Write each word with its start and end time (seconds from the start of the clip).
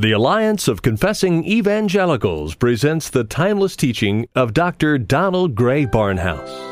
The 0.00 0.12
Alliance 0.12 0.68
of 0.68 0.80
Confessing 0.80 1.44
Evangelicals 1.44 2.54
presents 2.54 3.10
the 3.10 3.24
timeless 3.24 3.74
teaching 3.74 4.28
of 4.36 4.54
Dr. 4.54 4.96
Donald 4.96 5.56
Grey 5.56 5.86
Barnhouse. 5.86 6.67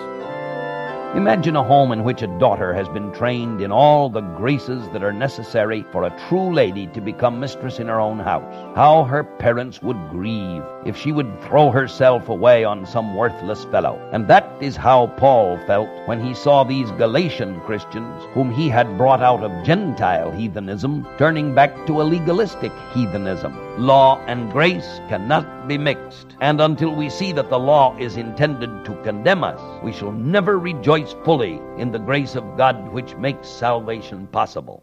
Imagine 1.17 1.57
a 1.57 1.65
home 1.65 1.93
in 1.93 2.05
which 2.05 2.21
a 2.21 2.39
daughter 2.39 2.75
has 2.75 2.91
been 2.91 3.11
trained 3.11 3.63
in 3.63 3.73
all 3.73 4.11
the 4.11 4.21
graces 4.21 4.87
that 4.93 5.03
are 5.03 5.15
necessary 5.15 5.83
for 5.91 6.05
a 6.05 6.29
true 6.29 6.53
lady 6.53 6.89
to 6.89 7.01
become 7.01 7.41
mistress 7.41 7.79
in 7.79 7.87
her 7.87 7.99
own 7.99 8.19
house. 8.19 8.45
How 8.77 9.05
her 9.05 9.25
parents 9.25 9.81
would 9.81 9.97
grieve 10.11 10.63
if 10.85 10.95
she 10.95 11.13
would 11.13 11.41
throw 11.45 11.71
herself 11.71 12.29
away 12.29 12.65
on 12.65 12.85
some 12.85 13.17
worthless 13.17 13.65
fellow. 13.65 13.99
And 14.13 14.29
that 14.29 14.47
is 14.61 14.77
how 14.77 15.07
Paul 15.17 15.59
felt 15.67 15.89
when 16.07 16.23
he 16.23 16.35
saw 16.35 16.65
these 16.65 16.91
Galatian 16.93 17.63
Christians, 17.63 18.23
whom 18.35 18.53
he 18.53 18.69
had 18.69 18.99
brought 18.99 19.23
out 19.23 19.43
of 19.43 19.65
Gentile 19.65 20.31
heathenism, 20.33 21.09
turning 21.17 21.55
back 21.55 21.87
to 21.87 22.03
a 22.03 22.05
legalistic 22.05 22.73
heathenism. 22.93 23.57
Law 23.79 24.23
and 24.27 24.53
grace 24.53 25.01
cannot 25.09 25.67
be 25.67 25.79
mixed. 25.79 26.37
And 26.41 26.61
until 26.61 26.95
we 26.95 27.09
see 27.09 27.33
that 27.33 27.51
the 27.51 27.59
law 27.59 27.97
is 27.99 28.17
intended 28.17 28.85
to 28.85 29.03
condemn 29.03 29.45
us, 29.45 29.61
we 29.83 29.93
shall 29.93 30.13
never 30.13 30.59
rejoice 30.59 31.06
fully 31.25 31.61
in 31.79 31.93
the 31.93 31.99
grace 31.99 32.35
of 32.35 32.57
God 32.57 32.93
which 32.93 33.15
makes 33.17 33.49
salvation 33.49 34.27
possible. 34.29 34.83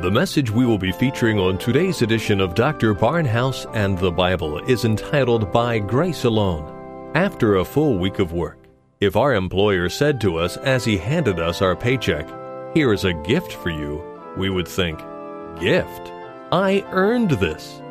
The 0.00 0.12
message 0.12 0.48
we 0.48 0.64
will 0.64 0.78
be 0.78 0.92
featuring 0.92 1.40
on 1.40 1.58
today's 1.58 2.02
edition 2.02 2.40
of 2.40 2.54
Dr. 2.54 2.94
Barnhouse 2.94 3.66
and 3.74 3.98
the 3.98 4.12
Bible 4.12 4.58
is 4.58 4.84
entitled 4.84 5.50
By 5.50 5.80
Grace 5.80 6.22
Alone. 6.22 7.12
After 7.16 7.56
a 7.56 7.64
full 7.64 7.98
week 7.98 8.20
of 8.20 8.32
work, 8.32 8.58
if 9.00 9.16
our 9.16 9.34
employer 9.34 9.88
said 9.88 10.20
to 10.20 10.36
us 10.36 10.56
as 10.58 10.84
he 10.84 10.96
handed 10.96 11.40
us 11.40 11.60
our 11.62 11.74
paycheck, 11.74 12.28
Here 12.74 12.92
is 12.92 13.04
a 13.04 13.12
gift 13.12 13.54
for 13.54 13.70
you, 13.70 14.00
we 14.36 14.50
would 14.50 14.68
think, 14.68 15.00
Gift? 15.58 16.12
I 16.52 16.86
earned 16.92 17.32
this. 17.32 17.82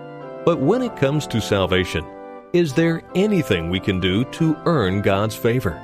But 0.46 0.60
when 0.60 0.84
it 0.84 0.96
comes 0.96 1.28
to 1.28 1.42
salvation, 1.42 2.06
is 2.54 2.74
there 2.74 3.02
anything 3.16 3.70
we 3.70 3.81
can 3.81 4.00
do 4.00 4.24
to 4.24 4.56
earn 4.66 5.02
God's 5.02 5.36
favor? 5.36 5.78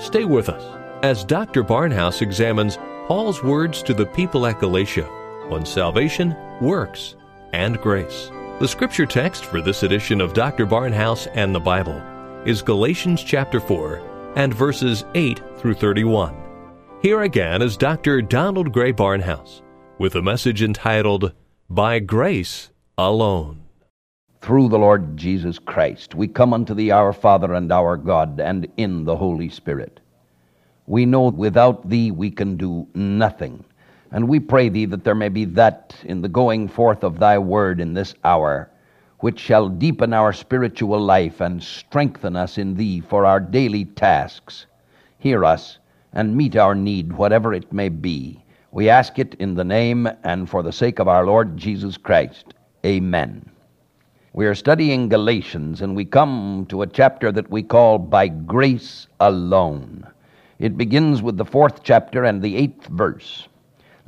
Stay 0.00 0.24
with 0.24 0.48
us 0.48 0.64
as 1.02 1.22
Dr. 1.22 1.62
Barnhouse 1.62 2.22
examines 2.22 2.78
Paul's 3.08 3.42
words 3.42 3.82
to 3.82 3.92
the 3.92 4.06
people 4.06 4.46
at 4.46 4.58
Galatia 4.58 5.06
on 5.50 5.64
salvation, 5.64 6.34
works, 6.60 7.16
and 7.52 7.80
grace. 7.80 8.30
The 8.58 8.68
scripture 8.68 9.06
text 9.06 9.44
for 9.44 9.60
this 9.60 9.82
edition 9.82 10.20
of 10.20 10.34
Dr. 10.34 10.66
Barnhouse 10.66 11.28
and 11.34 11.54
the 11.54 11.60
Bible 11.60 12.02
is 12.46 12.62
Galatians 12.62 13.22
chapter 13.22 13.60
4 13.60 14.32
and 14.36 14.54
verses 14.54 15.04
8 15.14 15.40
through 15.58 15.74
31. 15.74 16.34
Here 17.02 17.22
again 17.22 17.62
is 17.62 17.76
Dr. 17.76 18.22
Donald 18.22 18.72
Grey 18.72 18.92
Barnhouse 18.92 19.62
with 19.98 20.14
a 20.14 20.22
message 20.22 20.62
entitled 20.62 21.32
By 21.70 21.98
Grace 21.98 22.70
Alone. 22.98 23.62
Through 24.40 24.68
the 24.68 24.78
Lord 24.78 25.16
Jesus 25.16 25.58
Christ, 25.58 26.14
we 26.14 26.28
come 26.28 26.52
unto 26.52 26.74
thee, 26.74 26.90
our 26.90 27.12
Father 27.12 27.52
and 27.54 27.72
our 27.72 27.96
God, 27.96 28.38
and 28.40 28.68
in 28.76 29.04
the 29.04 29.16
Holy 29.16 29.48
Spirit. 29.48 30.00
We 30.86 31.04
know 31.04 31.28
without 31.28 31.88
thee 31.88 32.10
we 32.10 32.30
can 32.30 32.56
do 32.56 32.86
nothing. 32.94 33.64
And 34.12 34.28
we 34.28 34.40
pray 34.40 34.68
thee 34.68 34.84
that 34.86 35.04
there 35.04 35.14
may 35.14 35.28
be 35.28 35.44
that 35.46 35.96
in 36.04 36.22
the 36.22 36.28
going 36.28 36.68
forth 36.68 37.02
of 37.02 37.18
thy 37.18 37.38
word 37.38 37.80
in 37.80 37.94
this 37.94 38.14
hour, 38.24 38.70
which 39.20 39.40
shall 39.40 39.68
deepen 39.68 40.12
our 40.12 40.32
spiritual 40.32 41.00
life 41.00 41.40
and 41.40 41.62
strengthen 41.62 42.36
us 42.36 42.58
in 42.58 42.74
thee 42.76 43.00
for 43.00 43.24
our 43.24 43.40
daily 43.40 43.84
tasks. 43.84 44.66
Hear 45.18 45.44
us 45.44 45.78
and 46.12 46.36
meet 46.36 46.56
our 46.56 46.74
need, 46.74 47.12
whatever 47.12 47.52
it 47.52 47.72
may 47.72 47.88
be. 47.88 48.42
We 48.70 48.88
ask 48.88 49.18
it 49.18 49.34
in 49.38 49.54
the 49.54 49.64
name 49.64 50.08
and 50.22 50.48
for 50.48 50.62
the 50.62 50.72
sake 50.72 50.98
of 50.98 51.08
our 51.08 51.24
Lord 51.26 51.56
Jesus 51.56 51.96
Christ. 51.96 52.54
Amen. 52.84 53.50
We 54.32 54.46
are 54.46 54.54
studying 54.54 55.08
Galatians, 55.08 55.80
and 55.80 55.96
we 55.96 56.04
come 56.04 56.66
to 56.68 56.82
a 56.82 56.86
chapter 56.86 57.32
that 57.32 57.50
we 57.50 57.62
call 57.62 57.98
By 57.98 58.28
Grace 58.28 59.08
Alone. 59.18 60.06
It 60.58 60.76
begins 60.76 61.22
with 61.22 61.38
the 61.38 61.44
fourth 61.44 61.82
chapter 61.82 62.24
and 62.24 62.42
the 62.42 62.54
eighth 62.54 62.86
verse. 62.88 63.48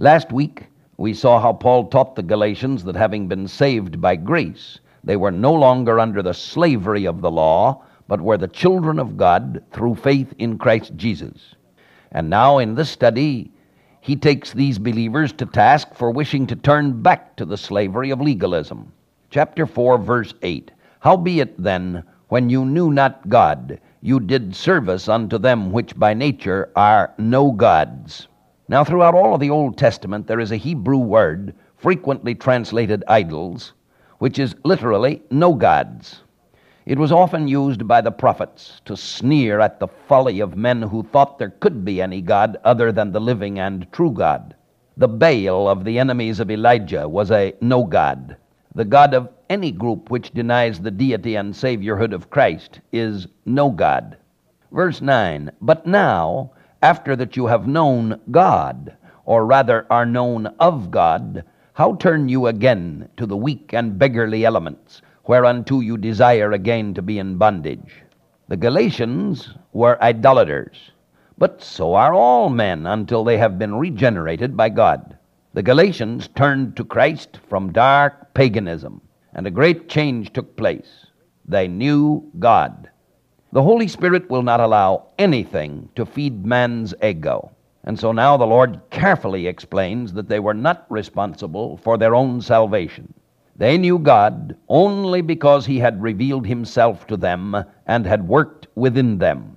Last 0.01 0.31
week, 0.31 0.67
we 0.97 1.13
saw 1.13 1.41
how 1.41 1.53
Paul 1.53 1.89
taught 1.89 2.15
the 2.15 2.23
Galatians 2.23 2.85
that 2.85 2.95
having 2.95 3.27
been 3.27 3.49
saved 3.49 4.01
by 4.01 4.15
grace, 4.15 4.79
they 5.03 5.17
were 5.17 5.33
no 5.33 5.53
longer 5.53 5.99
under 5.99 6.23
the 6.23 6.35
slavery 6.35 7.05
of 7.05 7.21
the 7.21 7.33
law, 7.33 7.83
but 8.07 8.21
were 8.21 8.39
the 8.39 8.47
children 8.47 9.01
of 9.01 9.17
God 9.17 9.61
through 9.73 9.97
faith 9.97 10.33
in 10.39 10.57
Christ 10.57 10.93
Jesus. 10.95 11.57
And 12.13 12.31
now, 12.31 12.59
in 12.59 12.77
this 12.77 12.91
study, 12.91 13.51
he 14.01 14.15
takes 14.15 14.53
these 14.53 14.79
believers 14.79 15.33
to 15.33 15.47
task 15.47 15.93
for 15.95 16.13
wishing 16.13 16.47
to 16.47 16.55
turn 16.55 17.03
back 17.03 17.35
to 17.35 17.45
the 17.45 17.57
slavery 17.57 18.11
of 18.11 18.21
legalism. 18.21 18.93
Chapter 19.31 19.67
4, 19.67 19.99
verse 19.99 20.33
8 20.43 20.71
Howbeit 21.01 21.61
then, 21.61 22.05
when 22.29 22.49
you 22.49 22.65
knew 22.65 22.93
not 22.93 23.29
God, 23.29 23.81
you 24.01 24.21
did 24.21 24.55
service 24.55 25.09
unto 25.09 25.39
them 25.39 25.73
which 25.73 25.99
by 25.99 26.15
nature 26.15 26.71
are 26.77 27.13
no 27.19 27.51
gods. 27.51 28.29
Now, 28.71 28.85
throughout 28.85 29.15
all 29.15 29.33
of 29.33 29.41
the 29.41 29.49
Old 29.49 29.79
Testament, 29.79 30.27
there 30.27 30.41
is 30.41 30.53
a 30.53 30.57
Hebrew 30.57 30.99
word, 30.99 31.55
frequently 31.79 32.35
translated 32.35 33.03
idols, 33.09 33.73
which 34.19 34.39
is 34.39 34.55
literally 34.63 35.23
no 35.31 35.55
gods. 35.55 36.21
It 36.85 36.99
was 36.99 37.11
often 37.11 37.49
used 37.49 37.89
by 37.89 38.03
the 38.03 38.11
prophets 38.11 38.83
to 38.85 38.95
sneer 38.95 39.59
at 39.61 39.81
the 39.81 39.89
folly 39.89 40.41
of 40.41 40.57
men 40.57 40.83
who 40.83 41.03
thought 41.03 41.39
there 41.39 41.55
could 41.61 41.83
be 41.83 42.03
any 42.03 42.21
God 42.21 42.59
other 42.63 42.93
than 42.93 43.13
the 43.13 43.21
living 43.21 43.59
and 43.59 43.91
true 43.91 44.11
God. 44.11 44.55
The 44.99 45.09
Baal 45.09 45.67
of 45.67 45.85
the 45.85 45.99
enemies 45.99 46.39
of 46.39 46.51
Elijah 46.51 47.09
was 47.09 47.31
a 47.31 47.55
no 47.63 47.85
God. 47.85 48.37
The 48.75 48.85
God 48.85 49.15
of 49.15 49.31
any 49.49 49.71
group 49.71 50.11
which 50.11 50.33
denies 50.33 50.81
the 50.81 50.91
deity 50.91 51.37
and 51.37 51.55
saviorhood 51.55 52.13
of 52.13 52.29
Christ 52.29 52.81
is 52.93 53.29
no 53.47 53.71
God. 53.71 54.19
Verse 54.73 55.01
9 55.01 55.53
But 55.63 55.87
now, 55.87 56.51
after 56.83 57.17
that 57.17 57.37
you 57.37 57.47
have 57.47 57.67
known 57.67 58.21
God, 58.31 58.97
or 59.25 59.45
rather 59.45 59.87
are 59.91 60.07
known 60.07 60.47
of 60.59 60.91
God, 60.91 61.45
how 61.75 61.95
turn 61.95 62.29
you 62.29 62.47
again 62.47 63.09
to 63.17 63.27
the 63.27 63.37
weak 63.37 63.73
and 63.73 63.99
beggarly 63.99 64.45
elements, 64.45 65.03
whereunto 65.27 65.81
you 65.81 65.97
desire 65.97 66.53
again 66.53 66.95
to 66.95 67.03
be 67.03 67.19
in 67.19 67.37
bondage? 67.37 68.03
The 68.49 68.57
Galatians 68.57 69.55
were 69.73 70.03
idolaters, 70.03 70.93
but 71.37 71.63
so 71.63 71.95
are 71.95 72.15
all 72.15 72.49
men 72.49 72.87
until 72.87 73.23
they 73.23 73.39
have 73.39 73.59
been 73.59 73.75
regenerated 73.75 74.57
by 74.57 74.71
God. 74.71 75.17
The 75.55 75.63
Galatians 75.63 76.29
turned 76.29 76.77
to 76.77 76.85
Christ 76.85 77.39
from 77.49 77.73
dark 77.73 78.35
paganism, 78.35 79.03
and 79.35 79.47
a 79.47 79.51
great 79.51 79.89
change 79.89 80.33
took 80.33 80.57
place. 80.57 81.07
They 81.47 81.69
knew 81.69 82.31
God. 82.39 82.91
The 83.53 83.63
Holy 83.63 83.89
Spirit 83.89 84.29
will 84.29 84.43
not 84.43 84.61
allow 84.61 85.07
anything 85.19 85.89
to 85.95 86.05
feed 86.05 86.45
man's 86.45 86.95
ego. 87.03 87.51
And 87.85 87.99
so 87.99 88.13
now 88.13 88.37
the 88.37 88.47
Lord 88.47 88.81
carefully 88.91 89.47
explains 89.47 90.13
that 90.13 90.29
they 90.29 90.41
were 90.41 90.55
not 90.55 90.85
responsible 90.91 91.79
for 91.79 91.97
their 91.97 92.15
own 92.15 92.41
salvation. 92.43 93.15
They 93.57 93.79
knew 93.79 93.99
God 93.99 94.57
only 94.69 95.23
because 95.23 95.67
He 95.67 95.79
had 95.79 96.03
revealed 96.03 96.47
Himself 96.47 97.07
to 97.07 97.17
them 97.17 97.57
and 97.87 98.05
had 98.07 98.29
worked 98.29 98.69
within 98.75 99.19
them. 99.19 99.57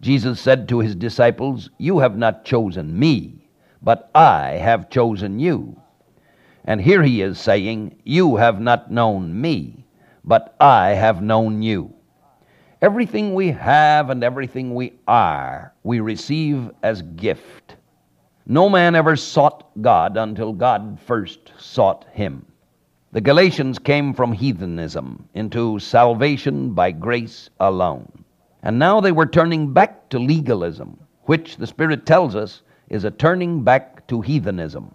Jesus 0.00 0.40
said 0.40 0.68
to 0.68 0.80
his 0.80 0.94
disciples, 0.94 1.70
You 1.78 1.98
have 1.98 2.16
not 2.16 2.44
chosen 2.44 2.98
me, 2.98 3.48
but 3.82 4.10
I 4.14 4.52
have 4.52 4.90
chosen 4.90 5.38
you. 5.38 5.80
And 6.64 6.80
here 6.80 7.02
he 7.02 7.22
is 7.22 7.38
saying, 7.38 7.96
You 8.04 8.36
have 8.36 8.60
not 8.60 8.90
known 8.90 9.40
me, 9.40 9.86
but 10.24 10.54
I 10.60 10.90
have 10.90 11.22
known 11.22 11.62
you. 11.62 11.95
Everything 12.82 13.32
we 13.32 13.50
have 13.52 14.10
and 14.10 14.22
everything 14.22 14.74
we 14.74 14.92
are, 15.08 15.72
we 15.82 16.00
receive 16.00 16.70
as 16.82 17.00
gift. 17.00 17.76
No 18.46 18.68
man 18.68 18.94
ever 18.94 19.16
sought 19.16 19.66
God 19.80 20.18
until 20.18 20.52
God 20.52 20.98
first 21.06 21.52
sought 21.58 22.04
him. 22.12 22.44
The 23.12 23.22
Galatians 23.22 23.78
came 23.78 24.12
from 24.12 24.30
heathenism 24.30 25.26
into 25.32 25.78
salvation 25.78 26.72
by 26.72 26.90
grace 26.90 27.48
alone. 27.60 28.24
And 28.62 28.78
now 28.78 29.00
they 29.00 29.12
were 29.12 29.26
turning 29.26 29.72
back 29.72 30.10
to 30.10 30.18
legalism, 30.18 30.98
which 31.22 31.56
the 31.56 31.66
Spirit 31.66 32.04
tells 32.04 32.36
us 32.36 32.60
is 32.90 33.04
a 33.04 33.10
turning 33.10 33.62
back 33.62 34.06
to 34.08 34.20
heathenism. 34.20 34.94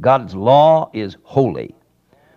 God's 0.00 0.34
law 0.34 0.90
is 0.92 1.16
holy, 1.22 1.76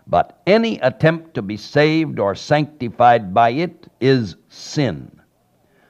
but 0.07 0.41
any 0.47 0.77
attempt 0.79 1.33
to 1.33 1.41
be 1.41 1.57
saved 1.57 2.19
or 2.19 2.35
sanctified 2.35 3.33
by 3.33 3.49
it 3.51 3.87
is 3.99 4.35
sin. 4.49 5.11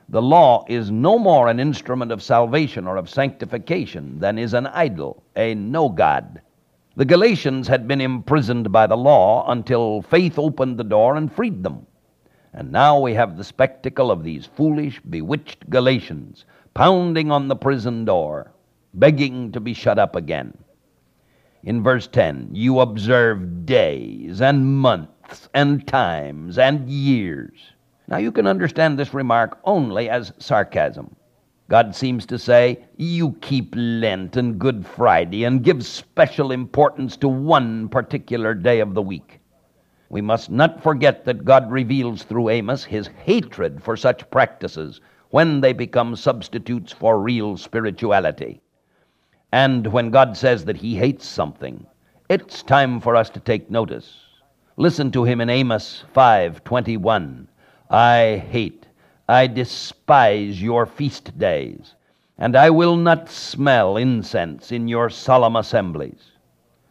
The 0.09 0.21
law 0.21 0.65
is 0.67 0.91
no 0.91 1.17
more 1.17 1.47
an 1.47 1.59
instrument 1.59 2.11
of 2.11 2.21
salvation 2.21 2.85
or 2.85 2.97
of 2.97 3.09
sanctification 3.09 4.19
than 4.19 4.37
is 4.37 4.53
an 4.53 4.67
idol, 4.67 5.23
a 5.35 5.55
no 5.55 5.87
God. 5.87 6.41
The 6.97 7.05
Galatians 7.05 7.69
had 7.69 7.87
been 7.87 8.01
imprisoned 8.01 8.71
by 8.71 8.87
the 8.87 8.97
law 8.97 9.49
until 9.49 10.01
faith 10.01 10.37
opened 10.37 10.77
the 10.77 10.83
door 10.83 11.15
and 11.15 11.31
freed 11.31 11.63
them. 11.63 11.85
And 12.53 12.71
now 12.71 12.99
we 12.99 13.13
have 13.13 13.37
the 13.37 13.45
spectacle 13.45 14.11
of 14.11 14.23
these 14.23 14.45
foolish, 14.45 14.99
bewitched 15.09 15.69
Galatians 15.69 16.45
pounding 16.73 17.31
on 17.31 17.47
the 17.47 17.55
prison 17.55 18.03
door, 18.03 18.51
begging 18.93 19.51
to 19.53 19.61
be 19.61 19.73
shut 19.73 19.97
up 19.97 20.17
again. 20.17 20.57
In 21.63 21.83
verse 21.83 22.07
10, 22.07 22.49
you 22.53 22.79
observe 22.79 23.67
days 23.67 24.41
and 24.41 24.65
months 24.65 25.47
and 25.53 25.85
times 25.85 26.57
and 26.57 26.89
years. 26.89 27.73
Now 28.07 28.17
you 28.17 28.31
can 28.31 28.47
understand 28.47 28.97
this 28.97 29.13
remark 29.13 29.59
only 29.63 30.09
as 30.09 30.33
sarcasm. 30.39 31.15
God 31.69 31.95
seems 31.95 32.25
to 32.25 32.39
say, 32.39 32.83
You 32.97 33.33
keep 33.41 33.75
Lent 33.77 34.35
and 34.35 34.57
Good 34.57 34.87
Friday 34.87 35.43
and 35.43 35.63
give 35.63 35.85
special 35.85 36.51
importance 36.51 37.15
to 37.17 37.27
one 37.27 37.89
particular 37.89 38.55
day 38.55 38.79
of 38.79 38.95
the 38.95 39.03
week. 39.03 39.39
We 40.09 40.21
must 40.21 40.49
not 40.49 40.81
forget 40.81 41.25
that 41.25 41.45
God 41.45 41.71
reveals 41.71 42.23
through 42.23 42.49
Amos 42.49 42.83
his 42.83 43.07
hatred 43.23 43.83
for 43.83 43.95
such 43.95 44.29
practices 44.31 44.99
when 45.29 45.61
they 45.61 45.73
become 45.73 46.15
substitutes 46.15 46.91
for 46.91 47.19
real 47.19 47.55
spirituality. 47.55 48.61
And 49.51 49.87
when 49.87 50.11
God 50.11 50.37
says 50.37 50.65
that 50.65 50.77
he 50.77 50.95
hates 50.95 51.25
something, 51.25 51.85
it's 52.29 52.63
time 52.63 53.01
for 53.01 53.15
us 53.15 53.29
to 53.31 53.39
take 53.39 53.69
notice. 53.69 54.17
Listen 54.77 55.11
to 55.11 55.25
him 55.25 55.41
in 55.41 55.49
Amos 55.49 56.05
5:21. 56.15 57.47
I 57.89 58.43
hate, 58.49 58.87
I 59.27 59.47
despise 59.47 60.61
your 60.61 60.85
feast 60.85 61.37
days, 61.37 61.95
and 62.37 62.55
I 62.55 62.69
will 62.69 62.95
not 62.95 63.29
smell 63.29 63.97
incense 63.97 64.71
in 64.71 64.87
your 64.87 65.09
solemn 65.09 65.57
assemblies. 65.57 66.31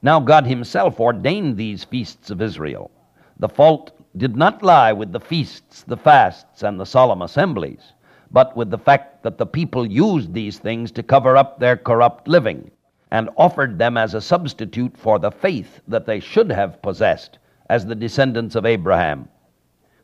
Now 0.03 0.21
God 0.21 0.47
himself 0.47 1.01
ordained 1.01 1.57
these 1.57 1.85
feasts 1.85 2.31
of 2.31 2.43
Israel. 2.43 2.91
The 3.39 3.49
fault 3.49 3.93
did 4.17 4.37
not 4.37 4.63
lie 4.63 4.93
with 4.93 5.13
the 5.13 5.21
feasts, 5.21 5.83
the 5.85 5.97
fasts, 5.97 6.63
and 6.63 6.79
the 6.79 6.85
solemn 6.85 7.23
assemblies, 7.23 7.95
but 8.31 8.57
with 8.57 8.71
the 8.71 8.79
fact 8.79 9.23
that 9.23 9.39
the 9.39 9.47
people 9.47 9.87
used 9.87 10.33
these 10.33 10.59
things 10.59 10.91
to 10.93 11.03
cover 11.03 11.37
up 11.37 11.59
their 11.59 11.77
corrupt 11.77 12.29
living 12.29 12.71
and 13.11 13.29
offered 13.37 13.79
them 13.79 13.97
as 13.97 14.15
a 14.15 14.21
substitute 14.21 14.97
for 14.97 15.19
the 15.19 15.31
faith 15.31 15.81
that 15.89 16.07
they 16.07 16.21
should 16.21 16.51
have 16.51 16.81
possessed 16.83 17.39
as 17.69 17.85
the 17.87 17.95
descendants 17.95 18.55
of 18.55 18.67
Abraham. 18.67 19.29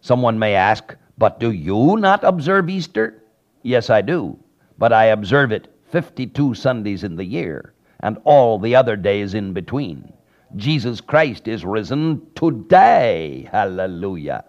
Someone 0.00 0.38
may 0.38 0.54
ask, 0.54 0.94
But 1.18 1.40
do 1.40 1.50
you 1.52 1.96
not 1.98 2.24
observe 2.24 2.68
Easter? 2.68 3.22
Yes, 3.62 3.90
I 3.90 4.02
do, 4.02 4.38
but 4.78 4.92
I 4.92 5.06
observe 5.06 5.52
it 5.52 5.68
52 5.90 6.54
Sundays 6.54 7.04
in 7.04 7.16
the 7.16 7.24
year 7.24 7.74
and 8.00 8.18
all 8.24 8.58
the 8.58 8.74
other 8.74 8.96
days 8.96 9.34
in 9.34 9.52
between. 9.52 10.12
Jesus 10.56 11.00
Christ 11.00 11.48
is 11.48 11.64
risen 11.64 12.22
today. 12.34 13.48
Hallelujah. 13.50 14.44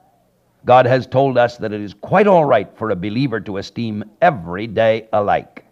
God 0.67 0.85
has 0.85 1.07
told 1.07 1.37
us 1.37 1.55
that 1.59 1.71
it 1.71 1.79
is 1.79 1.93
quite 1.93 2.27
all 2.27 2.43
right 2.43 2.67
for 2.75 2.89
a 2.89 2.95
believer 2.97 3.39
to 3.39 3.55
esteem 3.55 4.03
every 4.21 4.67
day 4.67 5.07
alike. 5.13 5.63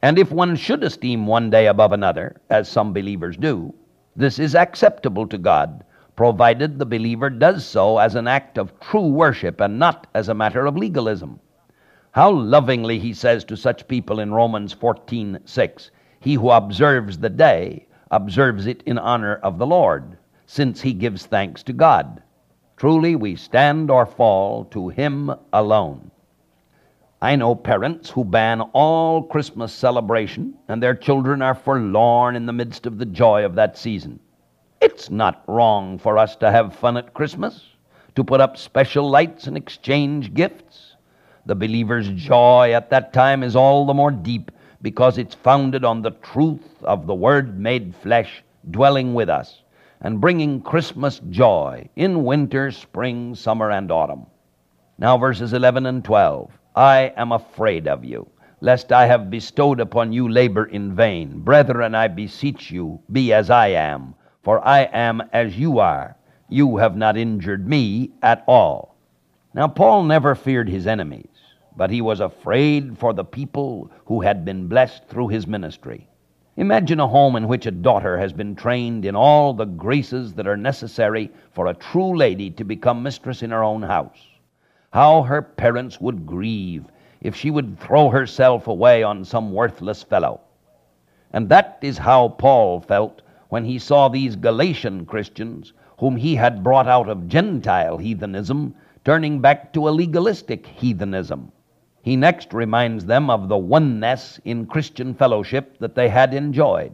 And 0.00 0.18
if 0.18 0.32
one 0.32 0.56
should 0.56 0.82
esteem 0.82 1.26
one 1.26 1.50
day 1.50 1.66
above 1.66 1.92
another, 1.92 2.40
as 2.48 2.66
some 2.66 2.94
believers 2.94 3.36
do, 3.36 3.74
this 4.16 4.38
is 4.38 4.54
acceptable 4.54 5.26
to 5.26 5.36
God, 5.36 5.84
provided 6.16 6.78
the 6.78 6.86
believer 6.86 7.28
does 7.28 7.66
so 7.66 7.98
as 7.98 8.14
an 8.14 8.26
act 8.26 8.56
of 8.56 8.80
true 8.80 9.08
worship 9.08 9.60
and 9.60 9.78
not 9.78 10.06
as 10.14 10.30
a 10.30 10.34
matter 10.34 10.64
of 10.64 10.74
legalism. 10.74 11.38
How 12.12 12.30
lovingly 12.30 12.98
he 12.98 13.12
says 13.12 13.44
to 13.44 13.58
such 13.58 13.88
people 13.88 14.20
in 14.20 14.32
Romans 14.32 14.74
14:6, 14.74 15.90
He 16.18 16.32
who 16.32 16.48
observes 16.48 17.18
the 17.18 17.28
day 17.28 17.88
observes 18.10 18.66
it 18.66 18.82
in 18.84 18.96
honor 18.96 19.34
of 19.42 19.58
the 19.58 19.66
Lord, 19.66 20.16
since 20.46 20.80
he 20.80 20.94
gives 20.94 21.26
thanks 21.26 21.62
to 21.64 21.74
God. 21.74 22.22
Truly, 22.80 23.14
we 23.14 23.36
stand 23.36 23.90
or 23.90 24.06
fall 24.06 24.64
to 24.70 24.88
him 24.88 25.30
alone. 25.52 26.10
I 27.20 27.36
know 27.36 27.54
parents 27.54 28.08
who 28.08 28.24
ban 28.24 28.62
all 28.72 29.22
Christmas 29.24 29.70
celebration, 29.70 30.54
and 30.66 30.82
their 30.82 30.94
children 30.94 31.42
are 31.42 31.54
forlorn 31.54 32.36
in 32.36 32.46
the 32.46 32.54
midst 32.54 32.86
of 32.86 32.96
the 32.96 33.04
joy 33.04 33.44
of 33.44 33.54
that 33.56 33.76
season. 33.76 34.18
It's 34.80 35.10
not 35.10 35.44
wrong 35.46 35.98
for 35.98 36.16
us 36.16 36.36
to 36.36 36.50
have 36.50 36.74
fun 36.74 36.96
at 36.96 37.12
Christmas, 37.12 37.66
to 38.14 38.24
put 38.24 38.40
up 38.40 38.56
special 38.56 39.10
lights 39.10 39.46
and 39.46 39.58
exchange 39.58 40.32
gifts. 40.32 40.94
The 41.44 41.54
believer's 41.54 42.08
joy 42.08 42.72
at 42.72 42.88
that 42.88 43.12
time 43.12 43.42
is 43.42 43.56
all 43.56 43.84
the 43.84 43.92
more 43.92 44.10
deep 44.10 44.50
because 44.80 45.18
it's 45.18 45.34
founded 45.34 45.84
on 45.84 46.00
the 46.00 46.12
truth 46.12 46.82
of 46.84 47.06
the 47.06 47.14
Word 47.14 47.60
made 47.60 47.94
flesh 47.94 48.42
dwelling 48.70 49.12
with 49.12 49.28
us 49.28 49.59
and 50.00 50.20
bringing 50.20 50.60
Christmas 50.60 51.20
joy 51.30 51.88
in 51.96 52.24
winter, 52.24 52.70
spring, 52.70 53.34
summer, 53.34 53.70
and 53.70 53.90
autumn. 53.90 54.26
Now, 54.98 55.18
verses 55.18 55.52
11 55.52 55.86
and 55.86 56.04
12 56.04 56.50
I 56.76 57.12
am 57.16 57.32
afraid 57.32 57.88
of 57.88 58.04
you, 58.04 58.28
lest 58.60 58.92
I 58.92 59.06
have 59.06 59.30
bestowed 59.30 59.80
upon 59.80 60.12
you 60.12 60.28
labor 60.28 60.64
in 60.64 60.94
vain. 60.94 61.40
Brethren, 61.40 61.94
I 61.94 62.08
beseech 62.08 62.70
you, 62.70 63.00
be 63.10 63.32
as 63.32 63.50
I 63.50 63.68
am, 63.68 64.14
for 64.42 64.66
I 64.66 64.82
am 64.92 65.22
as 65.32 65.58
you 65.58 65.78
are. 65.78 66.16
You 66.48 66.76
have 66.78 66.96
not 66.96 67.16
injured 67.16 67.68
me 67.68 68.12
at 68.22 68.44
all. 68.46 68.96
Now, 69.54 69.68
Paul 69.68 70.04
never 70.04 70.34
feared 70.34 70.68
his 70.68 70.86
enemies 70.86 71.26
but 71.80 71.90
he 71.90 72.02
was 72.02 72.20
afraid 72.20 72.98
for 72.98 73.14
the 73.14 73.24
people 73.24 73.90
who 74.04 74.20
had 74.20 74.44
been 74.44 74.66
blessed 74.66 75.02
through 75.08 75.28
his 75.28 75.46
ministry. 75.46 76.06
Imagine 76.60 77.00
a 77.00 77.08
home 77.08 77.36
in 77.36 77.48
which 77.48 77.64
a 77.64 77.70
daughter 77.70 78.18
has 78.18 78.34
been 78.34 78.54
trained 78.54 79.06
in 79.06 79.16
all 79.16 79.54
the 79.54 79.64
graces 79.64 80.34
that 80.34 80.46
are 80.46 80.58
necessary 80.58 81.30
for 81.52 81.68
a 81.68 81.72
true 81.72 82.14
lady 82.14 82.50
to 82.50 82.64
become 82.64 83.02
mistress 83.02 83.42
in 83.42 83.50
her 83.50 83.64
own 83.64 83.80
house. 83.80 84.26
How 84.92 85.22
her 85.22 85.40
parents 85.40 86.02
would 86.02 86.26
grieve 86.26 86.84
if 87.22 87.34
she 87.34 87.50
would 87.50 87.80
throw 87.80 88.10
herself 88.10 88.66
away 88.66 89.02
on 89.02 89.24
some 89.24 89.54
worthless 89.54 90.02
fellow. 90.02 90.42
And 91.32 91.48
that 91.48 91.78
is 91.80 91.96
how 91.96 92.28
Paul 92.28 92.80
felt 92.80 93.22
when 93.48 93.64
he 93.64 93.78
saw 93.78 94.10
these 94.10 94.36
Galatian 94.36 95.06
Christians, 95.06 95.72
whom 95.98 96.14
he 96.14 96.34
had 96.34 96.62
brought 96.62 96.86
out 96.86 97.08
of 97.08 97.26
Gentile 97.26 97.96
heathenism, 97.96 98.74
turning 99.02 99.40
back 99.40 99.72
to 99.72 99.88
a 99.88 99.96
legalistic 99.96 100.66
heathenism. 100.66 101.52
He 102.02 102.16
next 102.16 102.54
reminds 102.54 103.04
them 103.04 103.28
of 103.28 103.48
the 103.48 103.58
oneness 103.58 104.40
in 104.44 104.66
Christian 104.66 105.12
fellowship 105.12 105.78
that 105.78 105.94
they 105.94 106.08
had 106.08 106.32
enjoyed. 106.32 106.92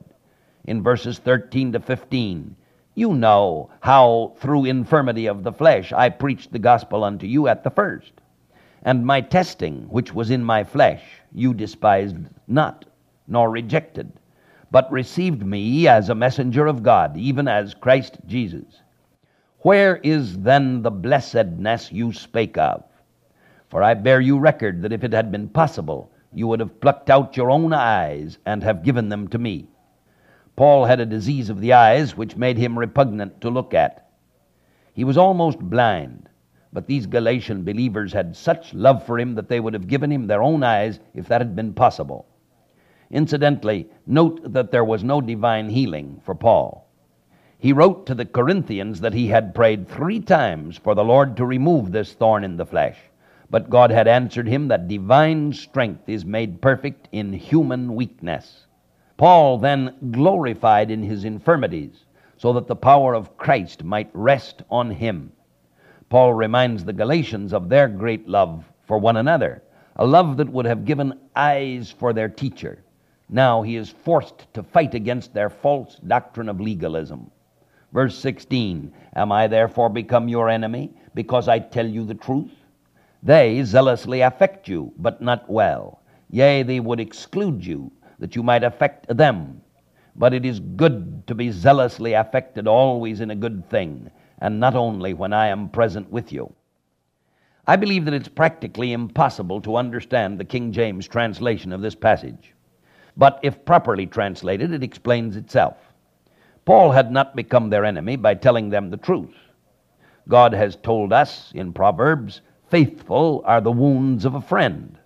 In 0.65 0.83
verses 0.83 1.19
13 1.19 1.73
to 1.73 1.81
15, 1.81 2.57
you 2.97 3.15
know 3.15 3.71
how 3.81 4.33
through 4.39 4.65
infirmity 4.65 5.27
of 5.27 5.45
the 5.45 5.53
flesh 5.53 5.93
I 5.93 6.09
preached 6.09 6.51
the 6.51 6.59
gospel 6.59 7.05
unto 7.05 7.27
you 7.27 7.47
at 7.47 7.63
the 7.63 7.71
first. 7.71 8.13
And 8.83 9.07
my 9.07 9.21
testing, 9.21 9.87
which 9.91 10.13
was 10.13 10.31
in 10.31 10.43
my 10.43 10.65
flesh, 10.65 11.03
you 11.33 11.55
despised 11.55 12.17
not, 12.49 12.85
nor 13.29 13.51
rejected, 13.51 14.13
but 14.71 14.91
received 14.91 15.47
me 15.47 15.87
as 15.87 16.09
a 16.09 16.15
messenger 16.15 16.67
of 16.67 16.83
God, 16.83 17.17
even 17.17 17.47
as 17.47 17.75
Christ 17.75 18.19
Jesus. 18.27 18.83
Where 19.61 19.97
is 19.99 20.39
then 20.39 20.83
the 20.83 20.91
blessedness 20.91 21.93
you 21.93 22.13
spake 22.13 22.59
of? 22.59 22.83
For 23.69 23.83
I 23.83 23.95
bear 23.95 24.21
you 24.21 24.39
record 24.39 24.83
that 24.83 24.93
if 24.93 25.03
it 25.03 25.13
had 25.13 25.33
been 25.33 25.49
possible, 25.49 26.11
you 26.33 26.47
would 26.47 26.61
have 26.61 26.81
plucked 26.81 27.11
out 27.11 27.37
your 27.37 27.51
own 27.51 27.73
eyes 27.73 28.39
and 28.47 28.63
have 28.63 28.85
given 28.85 29.09
them 29.09 29.29
to 29.29 29.39
me. 29.39 29.69
Paul 30.55 30.85
had 30.85 31.01
a 31.01 31.07
disease 31.07 31.51
of 31.51 31.61
the 31.61 31.73
eyes 31.73 32.17
which 32.17 32.37
made 32.37 32.59
him 32.59 32.79
repugnant 32.79 33.41
to 33.41 33.51
look 33.51 33.75
at. 33.75 34.09
He 34.95 35.05
was 35.05 35.19
almost 35.19 35.59
blind. 35.59 36.29
But 36.73 36.87
these 36.87 37.07
Galatian 37.07 37.65
believers 37.65 38.13
had 38.13 38.37
such 38.37 38.75
love 38.75 39.05
for 39.05 39.19
him 39.19 39.35
that 39.35 39.49
they 39.49 39.61
would 39.61 39.75
have 39.75 39.89
given 39.89 40.13
him 40.13 40.27
their 40.27 40.43
own 40.43 40.63
eyes 40.63 41.01
if 41.15 41.27
that 41.29 41.41
had 41.41 41.57
been 41.57 41.73
possible. 41.73 42.27
Incidentally, 43.11 43.89
note 44.07 44.53
that 44.53 44.71
there 44.71 44.85
was 44.85 45.03
no 45.03 45.21
divine 45.21 45.69
healing 45.71 46.21
for 46.25 46.35
Paul. 46.35 46.87
He 47.59 47.73
wrote 47.73 48.07
to 48.07 48.15
the 48.15 48.27
Corinthians 48.27 49.01
that 49.01 49.15
he 49.15 49.29
had 49.29 49.55
prayed 49.55 49.89
three 49.89 50.21
times 50.21 50.77
for 50.77 50.95
the 50.95 51.05
Lord 51.05 51.37
to 51.37 51.47
remove 51.47 51.93
this 51.93 52.13
thorn 52.13 52.45
in 52.45 52.57
the 52.57 52.67
flesh. 52.67 52.97
But 53.49 53.71
God 53.71 53.91
had 53.91 54.09
answered 54.09 54.49
him 54.49 54.69
that 54.69 54.89
divine 54.89 55.53
strength 55.53 56.09
is 56.09 56.25
made 56.25 56.61
perfect 56.61 57.09
in 57.13 57.33
human 57.33 57.95
weakness. 57.95 58.67
Paul 59.17 59.59
then 59.59 59.95
glorified 60.11 60.91
in 60.91 61.03
his 61.03 61.25
infirmities, 61.25 62.05
so 62.37 62.53
that 62.53 62.67
the 62.67 62.77
power 62.77 63.15
of 63.15 63.37
Christ 63.37 63.85
might 63.85 64.11
rest 64.13 64.63
on 64.71 64.91
him. 64.91 65.33
Paul 66.09 66.35
reminds 66.35 66.85
the 66.85 66.93
Galatians 66.93 67.53
of 67.53 67.69
their 67.69 67.89
great 67.89 68.29
love 68.29 68.71
for 68.85 68.99
one 68.99 69.17
another, 69.17 69.63
a 69.97 70.07
love 70.07 70.37
that 70.37 70.51
would 70.51 70.67
have 70.67 70.85
given 70.85 71.19
eyes 71.35 71.91
for 71.91 72.13
their 72.13 72.29
teacher. 72.29 72.85
Now 73.29 73.63
he 73.63 73.77
is 73.77 73.91
forced 73.91 74.53
to 74.55 74.63
fight 74.63 74.95
against 74.95 75.35
their 75.35 75.51
false 75.51 75.97
doctrine 75.97 76.49
of 76.49 76.61
legalism. 76.61 77.31
Verse 77.93 78.17
16 78.19 78.93
Am 79.15 79.33
I 79.33 79.47
therefore 79.47 79.89
become 79.89 80.29
your 80.29 80.49
enemy 80.49 80.93
because 81.15 81.49
I 81.49 81.59
tell 81.59 81.87
you 81.87 82.05
the 82.05 82.15
truth? 82.15 82.53
They 83.27 83.65
zealously 83.65 84.21
affect 84.21 84.69
you, 84.69 84.93
but 84.99 85.21
not 85.21 85.51
well. 85.51 86.01
Yea, 86.31 86.63
they 86.63 86.79
would 86.79 87.01
exclude 87.01 87.67
you, 87.67 87.91
that 88.21 88.37
you 88.37 88.43
might 88.45 88.63
affect 88.63 89.09
them. 89.09 89.63
But 90.15 90.33
it 90.33 90.45
is 90.47 90.61
good 90.61 91.27
to 91.27 91.35
be 91.35 91.51
zealously 91.51 92.13
affected 92.13 92.69
always 92.69 93.21
in 93.21 93.33
a 93.33 93.35
good 93.35 93.69
thing 93.69 94.13
and 94.39 94.61
not 94.61 94.77
only 94.77 95.13
when 95.13 95.33
I 95.33 95.49
am 95.49 95.71
present 95.71 96.09
with 96.09 96.33
you. 96.33 96.55
I 97.67 97.75
believe 97.75 98.05
that 98.05 98.15
it's 98.15 98.29
practically 98.29 98.93
impossible 98.93 99.61
to 99.63 99.75
understand 99.75 100.39
the 100.39 100.45
King 100.45 100.71
James 100.71 101.09
translation 101.09 101.73
of 101.73 101.81
this 101.81 101.97
passage. 101.97 102.55
But 103.17 103.41
if 103.43 103.65
properly 103.65 104.07
translated, 104.07 104.73
it 104.73 104.85
explains 104.85 105.35
itself. 105.35 105.79
Paul 106.65 106.93
had 106.93 107.11
not 107.11 107.35
become 107.35 107.71
their 107.71 107.85
enemy 107.85 108.15
by 108.15 108.35
telling 108.35 108.71
them 108.71 108.91
the 108.91 108.97
truth. 108.97 109.35
God 110.29 110.53
has 110.53 110.77
told 110.77 111.13
us 111.13 111.51
in 111.57 111.73
Proverbs, 111.73 112.41
faithful 112.69 113.43
are 113.45 113.61
the 113.61 113.73
wounds 113.73 114.25
of 114.25 114.35
a 114.35 114.41
friend. 114.41 114.99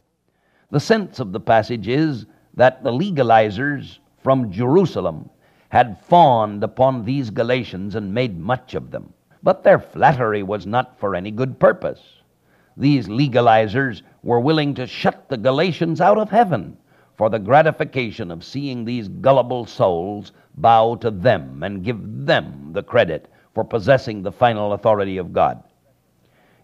The 0.71 0.81
sense 0.81 1.21
of 1.21 1.33
the 1.33 1.41
passage 1.41 1.89
is 1.89 2.27
that 2.55 2.83
the 2.83 2.93
legalizers 2.93 3.99
from 4.23 4.51
Jerusalem 4.51 5.31
had 5.69 6.01
fawned 6.05 6.65
upon 6.65 7.05
these 7.05 7.31
Galatians 7.31 7.95
and 7.95 8.15
made 8.15 8.39
much 8.39 8.75
of 8.75 8.91
them. 8.91 9.13
But 9.43 9.63
their 9.63 9.79
flattery 9.79 10.43
was 10.43 10.67
not 10.67 10.99
for 10.99 11.15
any 11.15 11.31
good 11.31 11.59
purpose. 11.59 12.01
These 12.77 13.09
legalizers 13.09 14.03
were 14.23 14.41
willing 14.41 14.75
to 14.75 14.87
shut 14.87 15.29
the 15.29 15.37
Galatians 15.37 16.01
out 16.01 16.19
of 16.19 16.31
heaven 16.31 16.77
for 17.17 17.29
the 17.29 17.39
gratification 17.39 18.31
of 18.31 18.45
seeing 18.45 18.85
these 18.85 19.09
gullible 19.09 19.67
souls 19.67 20.33
bow 20.57 20.95
to 20.97 21.11
them 21.11 21.63
and 21.63 21.85
give 21.85 21.99
them 22.27 22.71
the 22.73 22.83
credit 22.83 23.29
for 23.55 23.65
possessing 23.65 24.23
the 24.23 24.33
final 24.33 24.73
authority 24.73 25.19
of 25.19 25.33
God. 25.33 25.63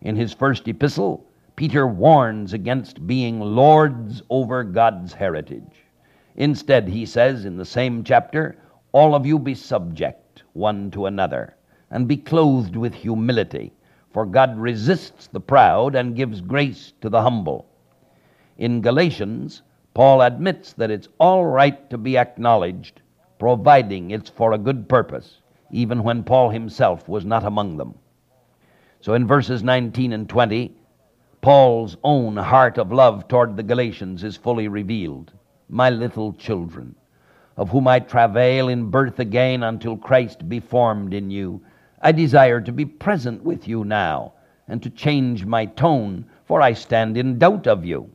In 0.07 0.15
his 0.15 0.33
first 0.33 0.69
epistle, 0.69 1.27
Peter 1.57 1.85
warns 1.85 2.53
against 2.53 3.09
being 3.09 3.41
lords 3.41 4.23
over 4.31 4.63
God's 4.63 5.13
heritage. 5.13 5.85
Instead, 6.37 6.87
he 6.87 7.05
says 7.05 7.45
in 7.45 7.57
the 7.57 7.65
same 7.65 8.05
chapter, 8.05 8.55
All 8.93 9.17
of 9.17 9.27
you 9.27 9.37
be 9.37 9.57
subject 9.57 10.45
one 10.53 10.93
to 10.93 11.07
another 11.07 11.57
and 11.91 12.07
be 12.07 12.17
clothed 12.17 12.77
with 12.77 12.95
humility, 12.95 13.73
for 14.13 14.25
God 14.25 14.57
resists 14.57 15.27
the 15.27 15.41
proud 15.41 15.97
and 15.97 16.15
gives 16.15 16.41
grace 16.41 16.93
to 17.01 17.09
the 17.09 17.23
humble. 17.23 17.67
In 18.59 18.83
Galatians, 18.83 19.63
Paul 19.93 20.23
admits 20.23 20.73
that 20.75 20.93
it's 20.93 21.09
all 21.19 21.45
right 21.47 21.91
to 21.91 21.99
be 21.99 22.17
acknowledged, 22.17 23.03
providing 23.41 24.13
it's 24.13 24.31
for 24.31 24.53
a 24.53 24.59
good 24.59 24.89
purpose, 24.89 25.41
even 25.73 26.05
when 26.05 26.23
Paul 26.23 26.51
himself 26.51 27.09
was 27.09 27.25
not 27.25 27.43
among 27.43 27.77
them. 27.77 27.97
So 29.07 29.15
in 29.15 29.25
verses 29.25 29.63
19 29.63 30.13
and 30.13 30.29
20, 30.29 30.75
Paul's 31.41 31.97
own 32.03 32.37
heart 32.37 32.77
of 32.77 32.91
love 32.91 33.29
toward 33.29 33.57
the 33.57 33.63
Galatians 33.63 34.25
is 34.25 34.37
fully 34.37 34.67
revealed. 34.67 35.33
My 35.69 35.91
little 35.91 36.33
children, 36.33 36.97
of 37.57 37.71
whom 37.71 37.87
I 37.87 38.01
travail 38.01 38.69
in 38.69 38.91
birth 38.91 39.21
again 39.21 39.63
until 39.63 39.97
Christ 39.97 40.49
be 40.49 40.59
formed 40.59 41.15
in 41.15 41.31
you. 41.31 41.61
I 42.03 42.11
desire 42.11 42.61
to 42.61 42.73
be 42.73 42.85
present 42.85 43.45
with 43.45 43.69
you 43.69 43.85
now 43.85 44.33
and 44.67 44.83
to 44.83 44.91
change 44.91 45.47
my 45.47 45.67
tone, 45.67 46.27
for 46.45 46.61
I 46.61 46.73
stand 46.73 47.17
in 47.17 47.39
doubt 47.39 47.69
of 47.69 47.85
you. 47.85 48.11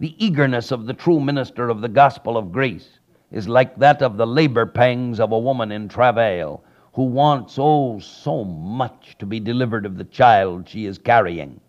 The 0.00 0.16
eagerness 0.18 0.72
of 0.72 0.86
the 0.86 0.94
true 0.94 1.20
minister 1.20 1.68
of 1.68 1.80
the 1.80 1.88
gospel 1.88 2.36
of 2.36 2.50
grace 2.50 2.98
is 3.30 3.48
like 3.48 3.76
that 3.76 4.02
of 4.02 4.16
the 4.16 4.26
labor 4.26 4.66
pangs 4.66 5.20
of 5.20 5.30
a 5.30 5.38
woman 5.38 5.70
in 5.70 5.88
travail 5.88 6.64
who 6.96 7.04
wants, 7.04 7.56
oh, 7.58 7.98
so 7.98 8.42
much 8.42 9.18
to 9.18 9.26
be 9.26 9.38
delivered 9.38 9.84
of 9.84 9.98
the 9.98 10.04
child 10.04 10.66
she 10.66 10.86
is 10.86 10.96
carrying. 10.96 11.60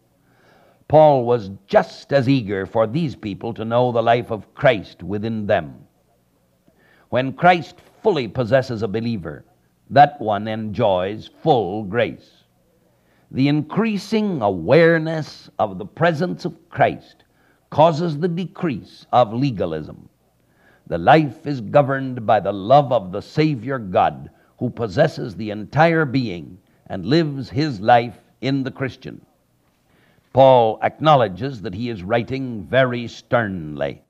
Paul 0.87 1.25
was 1.25 1.51
just 1.67 2.13
as 2.13 2.29
eager 2.29 2.65
for 2.65 2.87
these 2.87 3.13
people 3.13 3.53
to 3.55 3.65
know 3.65 3.91
the 3.91 4.01
life 4.01 4.31
of 4.31 4.55
Christ 4.55 5.03
within 5.03 5.45
them. 5.45 5.85
When 7.09 7.33
Christ 7.33 7.75
fully 8.01 8.29
possesses 8.29 8.83
a 8.83 8.87
believer, 8.87 9.43
that 9.89 10.19
one 10.21 10.47
enjoys 10.47 11.29
full 11.43 11.83
grace. 11.83 12.45
The 13.31 13.49
increasing 13.49 14.41
awareness 14.41 15.49
of 15.59 15.77
the 15.77 15.85
presence 15.85 16.45
of 16.45 16.69
Christ 16.69 17.25
causes 17.69 18.17
the 18.17 18.29
decrease 18.29 19.05
of 19.11 19.33
legalism. 19.33 20.07
The 20.87 20.97
life 20.97 21.45
is 21.45 21.59
governed 21.59 22.25
by 22.25 22.39
the 22.39 22.53
love 22.53 22.93
of 22.93 23.11
the 23.11 23.21
Savior 23.21 23.77
God 23.77 24.29
who 24.57 24.69
possesses 24.69 25.35
the 25.35 25.49
entire 25.49 26.05
being 26.05 26.57
and 26.87 27.05
lives 27.05 27.49
his 27.49 27.79
life 27.79 28.19
in 28.41 28.63
the 28.63 28.71
Christian. 28.71 29.25
Paul 30.33 30.79
acknowledges 30.81 31.61
that 31.61 31.73
he 31.73 31.89
is 31.89 32.03
writing 32.03 32.63
very 32.63 33.07
sternly. 33.07 34.01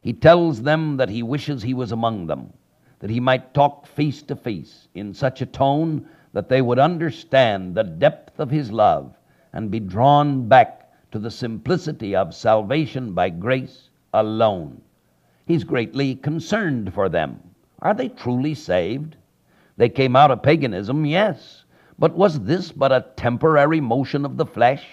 He 0.00 0.12
tells 0.12 0.62
them 0.62 0.96
that 0.96 1.08
he 1.08 1.22
wishes 1.22 1.62
he 1.62 1.74
was 1.74 1.92
among 1.92 2.26
them 2.26 2.52
that 3.02 3.10
he 3.10 3.18
might 3.18 3.52
talk 3.52 3.84
face 3.84 4.22
to 4.22 4.36
face 4.36 4.86
in 4.94 5.12
such 5.12 5.42
a 5.42 5.46
tone 5.46 6.06
that 6.32 6.48
they 6.48 6.62
would 6.62 6.78
understand 6.78 7.74
the 7.74 7.82
depth 7.82 8.38
of 8.38 8.48
his 8.48 8.70
love 8.70 9.18
and 9.52 9.72
be 9.72 9.80
drawn 9.80 10.46
back 10.46 10.88
to 11.10 11.18
the 11.18 11.30
simplicity 11.30 12.14
of 12.14 12.32
salvation 12.32 13.12
by 13.12 13.28
grace 13.28 13.90
alone. 14.14 14.80
He's 15.46 15.64
greatly 15.64 16.14
concerned 16.14 16.94
for 16.94 17.08
them. 17.08 17.40
Are 17.80 17.92
they 17.92 18.08
truly 18.08 18.54
saved? 18.54 19.16
They 19.82 19.88
came 19.88 20.14
out 20.14 20.30
of 20.30 20.44
paganism, 20.44 21.04
yes. 21.04 21.64
But 21.98 22.14
was 22.14 22.38
this 22.38 22.70
but 22.70 22.92
a 22.92 23.04
temporary 23.16 23.80
motion 23.80 24.24
of 24.24 24.36
the 24.36 24.46
flesh, 24.46 24.86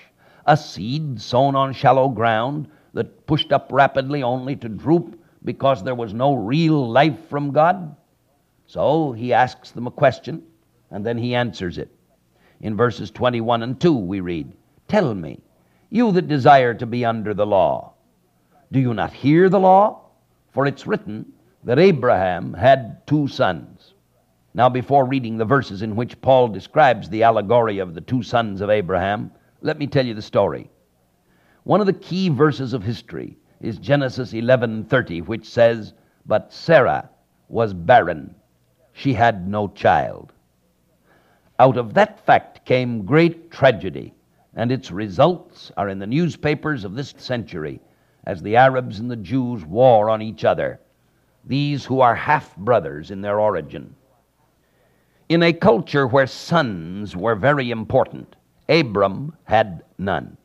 a 0.47 0.57
seed 0.57 1.21
sown 1.21 1.55
on 1.55 1.73
shallow 1.73 2.09
ground 2.09 2.67
that 2.93 3.27
pushed 3.27 3.51
up 3.51 3.67
rapidly 3.71 4.23
only 4.23 4.55
to 4.55 4.67
droop 4.67 5.23
because 5.45 5.83
there 5.83 5.93
was 5.93 6.15
no 6.15 6.33
real 6.33 6.89
life 6.89 7.29
from 7.29 7.51
God? 7.51 7.95
So 8.65 9.11
he 9.11 9.31
asks 9.31 9.69
them 9.69 9.85
a 9.85 9.91
question, 9.91 10.41
and 10.89 11.05
then 11.05 11.19
he 11.19 11.35
answers 11.35 11.77
it. 11.77 11.91
In 12.59 12.75
verses 12.75 13.11
21 13.11 13.61
and 13.61 13.79
2, 13.79 13.93
we 13.93 14.21
read, 14.21 14.51
Tell 14.87 15.13
me, 15.13 15.39
you 15.91 16.11
that 16.13 16.27
desire 16.27 16.73
to 16.73 16.87
be 16.87 17.05
under 17.05 17.35
the 17.35 17.45
law, 17.45 17.93
do 18.71 18.79
you 18.79 18.95
not 18.95 19.13
hear 19.13 19.49
the 19.49 19.59
law? 19.59 20.09
For 20.51 20.65
it's 20.65 20.87
written 20.87 21.31
that 21.63 21.77
Abraham 21.77 22.55
had 22.55 23.05
two 23.05 23.27
sons. 23.27 23.78
Now, 24.53 24.69
before 24.69 25.05
reading 25.05 25.37
the 25.37 25.45
verses 25.45 25.81
in 25.81 25.95
which 25.95 26.21
Paul 26.21 26.47
describes 26.47 27.09
the 27.09 27.23
allegory 27.23 27.79
of 27.79 27.93
the 27.93 28.01
two 28.01 28.23
sons 28.23 28.61
of 28.61 28.69
Abraham, 28.69 29.31
let 29.61 29.77
me 29.77 29.87
tell 29.87 30.05
you 30.05 30.13
the 30.13 30.21
story. 30.21 30.69
One 31.63 31.81
of 31.81 31.87
the 31.87 31.93
key 31.93 32.29
verses 32.29 32.73
of 32.73 32.83
history 32.83 33.37
is 33.61 33.77
Genesis 33.77 34.33
11:30, 34.33 35.21
which 35.21 35.47
says, 35.47 35.93
"But 36.25 36.51
Sarah 36.51 37.09
was 37.47 37.73
barren 37.73 38.35
she 38.99 39.13
had 39.13 39.47
no 39.47 39.67
child. 39.69 40.33
Out 41.57 41.77
of 41.77 41.93
that 41.93 42.19
fact 42.25 42.65
came 42.65 43.05
great 43.05 43.49
tragedy, 43.49 44.13
and 44.53 44.71
its 44.71 44.91
results 44.91 45.71
are 45.77 45.87
in 45.87 45.99
the 45.99 46.07
newspapers 46.07 46.83
of 46.83 46.95
this 46.95 47.13
century 47.17 47.79
as 48.25 48.41
the 48.41 48.57
Arabs 48.57 48.99
and 48.99 49.09
the 49.09 49.15
Jews 49.15 49.65
war 49.65 50.09
on 50.09 50.21
each 50.21 50.43
other, 50.43 50.81
these 51.45 51.85
who 51.85 52.01
are 52.01 52.15
half 52.15 52.57
brothers 52.57 53.09
in 53.09 53.21
their 53.21 53.39
origin. 53.39 53.95
In 55.29 55.43
a 55.43 55.53
culture 55.53 56.07
where 56.07 56.25
sons 56.25 57.15
were 57.15 57.35
very 57.35 57.69
important, 57.69 58.35
Abram 58.67 59.35
had 59.43 59.83
none. 59.99 60.37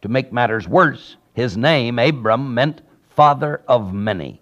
To 0.00 0.08
make 0.08 0.32
matters 0.32 0.66
worse, 0.66 1.18
his 1.34 1.58
name, 1.58 1.98
Abram, 1.98 2.54
meant 2.54 2.80
father 3.10 3.60
of 3.68 3.92
many. 3.92 4.40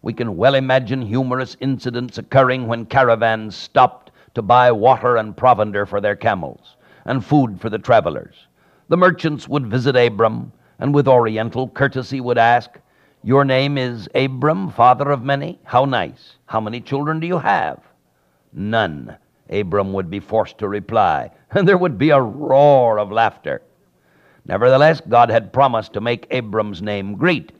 We 0.00 0.14
can 0.14 0.38
well 0.38 0.54
imagine 0.54 1.02
humorous 1.02 1.54
incidents 1.60 2.16
occurring 2.16 2.66
when 2.66 2.86
caravans 2.86 3.54
stopped 3.54 4.10
to 4.32 4.40
buy 4.40 4.72
water 4.72 5.18
and 5.18 5.36
provender 5.36 5.84
for 5.84 6.00
their 6.00 6.16
camels. 6.16 6.76
and 7.04 7.22
food 7.22 7.60
for 7.60 7.68
the 7.68 7.78
travelers. 7.78 8.46
The 8.88 8.96
merchants 8.96 9.46
would 9.46 9.66
visit 9.66 9.96
Abram, 9.96 10.50
and 10.78 10.94
with 10.94 11.06
oriental 11.06 11.68
courtesy 11.68 12.22
would 12.22 12.38
ask, 12.38 12.70
Your 13.22 13.44
name 13.44 13.76
is 13.76 14.08
Abram, 14.14 14.70
father 14.70 15.10
of 15.10 15.22
many? 15.22 15.58
How 15.64 15.84
nice. 15.84 16.36
How 16.46 16.58
many 16.62 16.80
children 16.80 17.20
do 17.20 17.26
you 17.26 17.36
have? 17.36 17.82
None, 18.56 19.16
Abram 19.50 19.92
would 19.92 20.08
be 20.08 20.20
forced 20.20 20.58
to 20.58 20.68
reply, 20.68 21.30
and 21.50 21.66
there 21.68 21.76
would 21.76 21.98
be 21.98 22.10
a 22.10 22.20
roar 22.20 23.00
of 23.00 23.10
laughter. 23.10 23.60
Nevertheless, 24.46 25.00
God 25.00 25.28
had 25.28 25.52
promised 25.52 25.92
to 25.94 26.00
make 26.00 26.28
Abram's 26.30 26.80
name 26.80 27.16
great, 27.16 27.50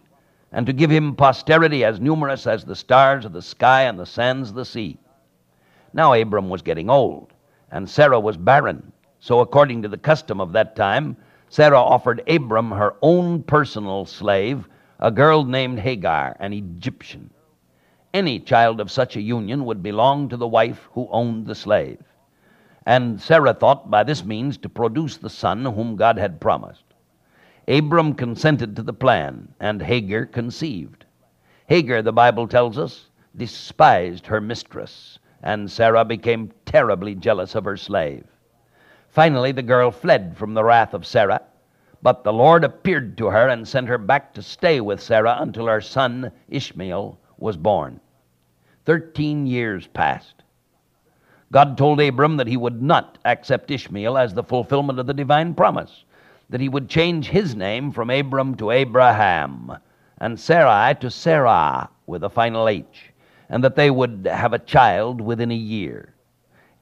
and 0.52 0.66
to 0.66 0.72
give 0.72 0.90
him 0.90 1.16
posterity 1.16 1.84
as 1.84 1.98
numerous 1.98 2.46
as 2.46 2.64
the 2.64 2.76
stars 2.76 3.24
of 3.24 3.32
the 3.32 3.42
sky 3.42 3.82
and 3.82 3.98
the 3.98 4.06
sands 4.06 4.50
of 4.50 4.54
the 4.54 4.64
sea. 4.64 4.96
Now 5.92 6.12
Abram 6.12 6.48
was 6.48 6.62
getting 6.62 6.88
old, 6.88 7.32
and 7.72 7.90
Sarah 7.90 8.20
was 8.20 8.36
barren. 8.36 8.92
So, 9.18 9.40
according 9.40 9.82
to 9.82 9.88
the 9.88 9.98
custom 9.98 10.40
of 10.40 10.52
that 10.52 10.76
time, 10.76 11.16
Sarah 11.48 11.80
offered 11.80 12.22
Abram 12.28 12.70
her 12.70 12.94
own 13.02 13.42
personal 13.42 14.04
slave, 14.06 14.68
a 15.00 15.10
girl 15.10 15.44
named 15.44 15.80
Hagar, 15.80 16.36
an 16.38 16.52
Egyptian. 16.52 17.30
Any 18.14 18.38
child 18.38 18.78
of 18.80 18.92
such 18.92 19.16
a 19.16 19.20
union 19.20 19.64
would 19.64 19.82
belong 19.82 20.28
to 20.28 20.36
the 20.36 20.46
wife 20.46 20.88
who 20.92 21.08
owned 21.10 21.46
the 21.46 21.54
slave. 21.56 21.98
And 22.86 23.20
Sarah 23.20 23.54
thought 23.54 23.90
by 23.90 24.04
this 24.04 24.24
means 24.24 24.56
to 24.58 24.68
produce 24.68 25.16
the 25.16 25.28
son 25.28 25.64
whom 25.64 25.96
God 25.96 26.16
had 26.16 26.40
promised. 26.40 26.84
Abram 27.66 28.14
consented 28.14 28.76
to 28.76 28.84
the 28.84 28.92
plan, 28.92 29.48
and 29.58 29.82
Hagar 29.82 30.26
conceived. 30.26 31.06
Hagar, 31.66 32.02
the 32.02 32.12
Bible 32.12 32.46
tells 32.46 32.78
us, 32.78 33.10
despised 33.34 34.28
her 34.28 34.40
mistress, 34.40 35.18
and 35.42 35.68
Sarah 35.68 36.04
became 36.04 36.52
terribly 36.64 37.16
jealous 37.16 37.56
of 37.56 37.64
her 37.64 37.76
slave. 37.76 38.28
Finally, 39.08 39.50
the 39.50 39.60
girl 39.60 39.90
fled 39.90 40.36
from 40.36 40.54
the 40.54 40.62
wrath 40.62 40.94
of 40.94 41.04
Sarah, 41.04 41.42
but 42.00 42.22
the 42.22 42.32
Lord 42.32 42.62
appeared 42.62 43.18
to 43.18 43.26
her 43.30 43.48
and 43.48 43.66
sent 43.66 43.88
her 43.88 43.98
back 43.98 44.32
to 44.34 44.42
stay 44.42 44.80
with 44.80 45.02
Sarah 45.02 45.38
until 45.40 45.66
her 45.66 45.80
son 45.80 46.30
Ishmael 46.48 47.18
was 47.38 47.56
born. 47.56 48.00
Thirteen 48.84 49.46
years 49.46 49.86
passed. 49.86 50.42
God 51.52 51.78
told 51.78 52.00
Abram 52.00 52.36
that 52.38 52.48
he 52.48 52.56
would 52.56 52.82
not 52.82 53.18
accept 53.24 53.70
Ishmael 53.70 54.18
as 54.18 54.34
the 54.34 54.42
fulfillment 54.42 54.98
of 54.98 55.06
the 55.06 55.14
divine 55.14 55.54
promise, 55.54 56.04
that 56.50 56.60
he 56.60 56.68
would 56.68 56.88
change 56.88 57.28
his 57.28 57.54
name 57.54 57.92
from 57.92 58.10
Abram 58.10 58.56
to 58.56 58.70
Abraham, 58.70 59.76
and 60.18 60.38
Sarai 60.38 60.94
to 60.96 61.10
Sarah 61.10 61.88
with 62.06 62.24
a 62.24 62.30
final 62.30 62.68
H, 62.68 63.12
and 63.48 63.62
that 63.62 63.76
they 63.76 63.90
would 63.90 64.26
have 64.30 64.52
a 64.52 64.58
child 64.58 65.20
within 65.20 65.50
a 65.50 65.54
year. 65.54 66.14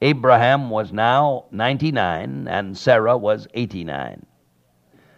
Abraham 0.00 0.68
was 0.68 0.92
now 0.92 1.44
99 1.52 2.48
and 2.48 2.76
Sarah 2.76 3.16
was 3.16 3.46
89. 3.54 4.26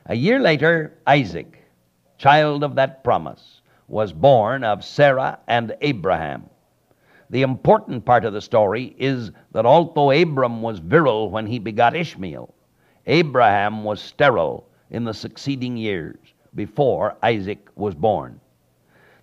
A 0.06 0.14
year 0.14 0.38
later, 0.38 0.98
Isaac, 1.06 1.64
child 2.18 2.62
of 2.62 2.74
that 2.74 3.02
promise, 3.02 3.53
was 3.88 4.12
born 4.12 4.64
of 4.64 4.84
Sarah 4.84 5.38
and 5.46 5.76
Abraham. 5.80 6.48
The 7.30 7.42
important 7.42 8.04
part 8.04 8.24
of 8.24 8.32
the 8.32 8.40
story 8.40 8.94
is 8.98 9.30
that 9.52 9.66
although 9.66 10.10
Abram 10.10 10.62
was 10.62 10.78
virile 10.78 11.30
when 11.30 11.46
he 11.46 11.58
begot 11.58 11.96
Ishmael, 11.96 12.54
Abraham 13.06 13.84
was 13.84 14.00
sterile 14.00 14.66
in 14.90 15.04
the 15.04 15.14
succeeding 15.14 15.76
years 15.76 16.16
before 16.54 17.16
Isaac 17.22 17.68
was 17.76 17.94
born. 17.94 18.40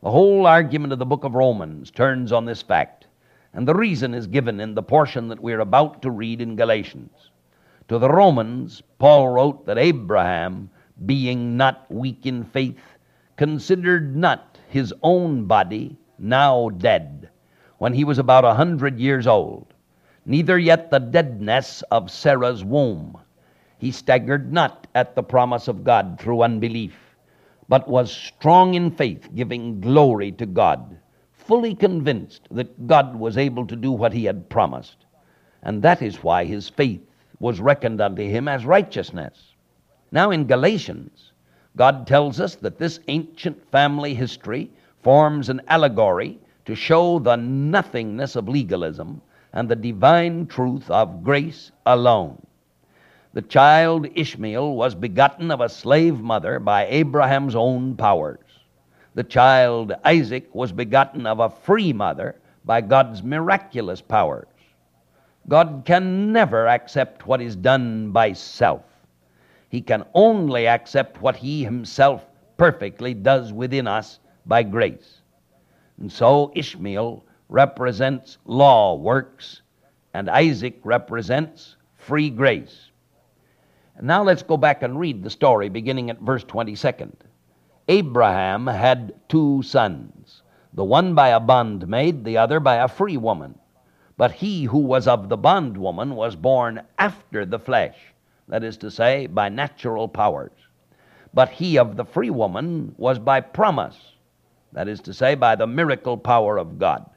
The 0.03 0.12
whole 0.12 0.46
argument 0.46 0.94
of 0.94 1.00
the 1.00 1.06
book 1.06 1.24
of 1.24 1.36
Romans 1.36 1.91
turns 1.91 2.32
on 2.32 2.46
this 2.46 2.62
fact, 2.62 3.08
and 3.53 3.68
the 3.68 3.75
reason 3.75 4.13
is 4.13 4.27
given 4.27 4.60
in 4.60 4.75
the 4.75 4.84
portion 4.84 5.27
that 5.30 5.39
we're 5.39 5.60
about 5.60 6.01
to 6.01 6.12
read 6.12 6.41
in 6.41 6.56
Galatians. 6.56 7.30
To 7.88 8.00
the 8.00 8.10
Romans, 8.10 8.82
Paul 9.00 9.30
wrote 9.30 9.65
that 9.65 9.77
Abraham, 9.77 10.70
being 11.06 11.58
not 11.58 11.86
weak 11.91 12.25
in 12.25 12.44
faith, 12.44 12.80
considered 13.38 14.15
not 14.15 14.50
his 14.71 14.93
own 15.03 15.45
body 15.45 15.97
now 16.17 16.69
dead 16.69 17.29
when 17.77 17.93
he 17.93 18.03
was 18.03 18.19
about 18.19 18.45
a 18.45 18.53
hundred 18.53 18.99
years 18.99 19.27
old, 19.27 19.73
neither 20.25 20.57
yet 20.57 20.89
the 20.89 20.99
deadness 20.99 21.81
of 21.91 22.10
Sarah's 22.10 22.63
womb. 22.63 23.17
He 23.79 23.91
staggered 23.91 24.53
not 24.53 24.88
at 24.95 25.15
the 25.15 25.23
promise 25.23 25.67
of 25.67 25.84
God 25.84 26.17
through 26.19 26.43
unbelief, 26.43 26.95
but 27.67 27.88
was 27.88 28.12
strong 28.12 28.75
in 28.75 28.91
faith, 28.91 29.27
giving 29.36 29.81
glory 29.81 30.31
to 30.34 30.45
God, 30.45 30.97
fully 31.34 31.75
convinced 31.75 32.47
that 32.51 32.88
God 32.88 33.15
was 33.15 33.38
able 33.38 33.65
to 33.67 33.75
do 33.75 33.91
what 33.91 34.13
he 34.13 34.25
had 34.25 34.49
promised. 34.49 35.05
And 35.63 35.81
that 35.81 36.01
is 36.01 36.23
why 36.23 36.45
his 36.45 36.69
faith 36.69 37.01
was 37.39 37.60
reckoned 37.60 37.99
unto 37.99 38.23
him 38.23 38.47
as 38.47 38.65
righteousness. 38.65 39.53
Now 40.12 40.31
in 40.31 40.47
Galatians, 40.47 41.31
God 41.77 42.05
tells 42.05 42.39
us 42.39 42.55
that 42.55 42.77
this 42.77 42.99
ancient 43.07 43.69
family 43.71 44.13
history 44.13 44.69
forms 45.03 45.49
an 45.49 45.62
allegory 45.67 46.39
to 46.65 46.75
show 46.75 47.19
the 47.19 47.38
nothingness 47.38 48.36
of 48.36 48.49
legalism 48.49 49.21
and 49.53 49.67
the 49.67 49.75
divine 49.75 50.47
truth 50.47 50.89
of 50.89 51.23
grace 51.23 51.71
alone. 51.86 52.45
The 53.34 53.41
child 53.41 54.07
Ishmael 54.13 54.75
was 54.75 54.93
begotten 54.93 55.51
of 55.51 55.62
a 55.62 55.69
slave 55.69 56.19
mother 56.19 56.60
by 56.60 56.86
Abraham's 56.88 57.55
own 57.55 57.95
powers. 57.95 58.39
The 59.13 59.23
child 59.23 59.93
Isaac 60.03 60.53
was 60.53 60.71
begotten 60.71 61.25
of 61.25 61.39
a 61.39 61.49
free 61.49 61.93
mother 61.93 62.36
by 62.65 62.81
God's 62.81 63.23
miraculous 63.23 64.01
powers. 64.01 64.47
God 65.47 65.84
can 65.86 66.31
never 66.31 66.67
accept 66.67 67.25
what 67.25 67.41
is 67.41 67.55
done 67.55 68.12
by 68.12 68.34
self. 68.34 68.84
He 69.71 69.79
can 69.79 70.03
only 70.13 70.67
accept 70.67 71.21
what 71.21 71.38
He 71.38 71.63
Himself 71.63 72.27
perfectly 72.57 73.13
does 73.13 73.53
within 73.53 73.88
us 73.88 74.19
by 74.45 74.63
grace. 74.63 75.21
And 75.97 76.12
so 76.12 76.51
Ishmael 76.53 77.23
represents 77.47 78.38
law, 78.43 78.95
works, 78.95 79.62
and 80.13 80.29
Isaac 80.29 80.81
represents 80.84 81.77
free 81.95 82.29
grace. 82.29 82.91
And 83.95 84.07
now 84.07 84.23
let's 84.23 84.43
go 84.43 84.57
back 84.57 84.84
and 84.84 84.99
read 84.99 85.23
the 85.23 85.29
story 85.29 85.69
beginning 85.69 86.10
at 86.10 86.19
verse 86.19 86.43
22nd. 86.43 87.13
Abraham 87.88 88.67
had 88.67 89.13
two 89.29 89.63
sons, 89.63 90.41
the 90.73 90.84
one 90.84 91.15
by 91.15 91.29
a 91.29 91.39
bondmaid, 91.39 92.25
the 92.25 92.38
other 92.38 92.60
by 92.60 92.75
a 92.75 92.89
free 92.89 93.15
woman. 93.15 93.57
But 94.17 94.34
he 94.34 94.65
who 94.65 94.79
was 94.79 95.07
of 95.07 95.29
the 95.29 95.38
bondwoman 95.38 96.15
was 96.15 96.36
born 96.36 96.81
after 96.99 97.45
the 97.45 97.60
flesh, 97.60 98.11
that 98.51 98.65
is 98.65 98.75
to 98.75 98.91
say, 98.91 99.27
by 99.27 99.47
natural 99.47 100.09
powers. 100.09 100.51
But 101.33 101.47
he 101.47 101.79
of 101.79 101.95
the 101.95 102.03
free 102.03 102.29
woman 102.29 102.93
was 102.97 103.17
by 103.17 103.39
promise 103.39 103.97
that 104.73 104.89
is 104.89 104.99
to 105.01 105.13
say, 105.13 105.35
by 105.35 105.55
the 105.55 105.67
miracle 105.67 106.17
power 106.17 106.57
of 106.57 106.77
God. 106.77 107.09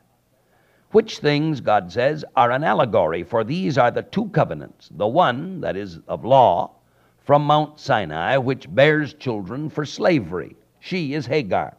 Which 0.92 1.18
things, 1.18 1.60
God 1.60 1.90
says, 1.90 2.24
are 2.36 2.52
an 2.52 2.62
allegory, 2.62 3.24
for 3.24 3.42
these 3.42 3.76
are 3.76 3.90
the 3.90 4.02
two 4.02 4.28
covenants 4.28 4.90
the 4.94 5.08
one, 5.08 5.60
that 5.60 5.76
is, 5.76 5.98
of 6.06 6.24
law, 6.24 6.70
from 7.18 7.44
Mount 7.44 7.80
Sinai, 7.80 8.36
which 8.36 8.72
bears 8.72 9.12
children 9.14 9.68
for 9.68 9.84
slavery. 9.84 10.54
She 10.78 11.14
is 11.14 11.26
Hagar. 11.26 11.76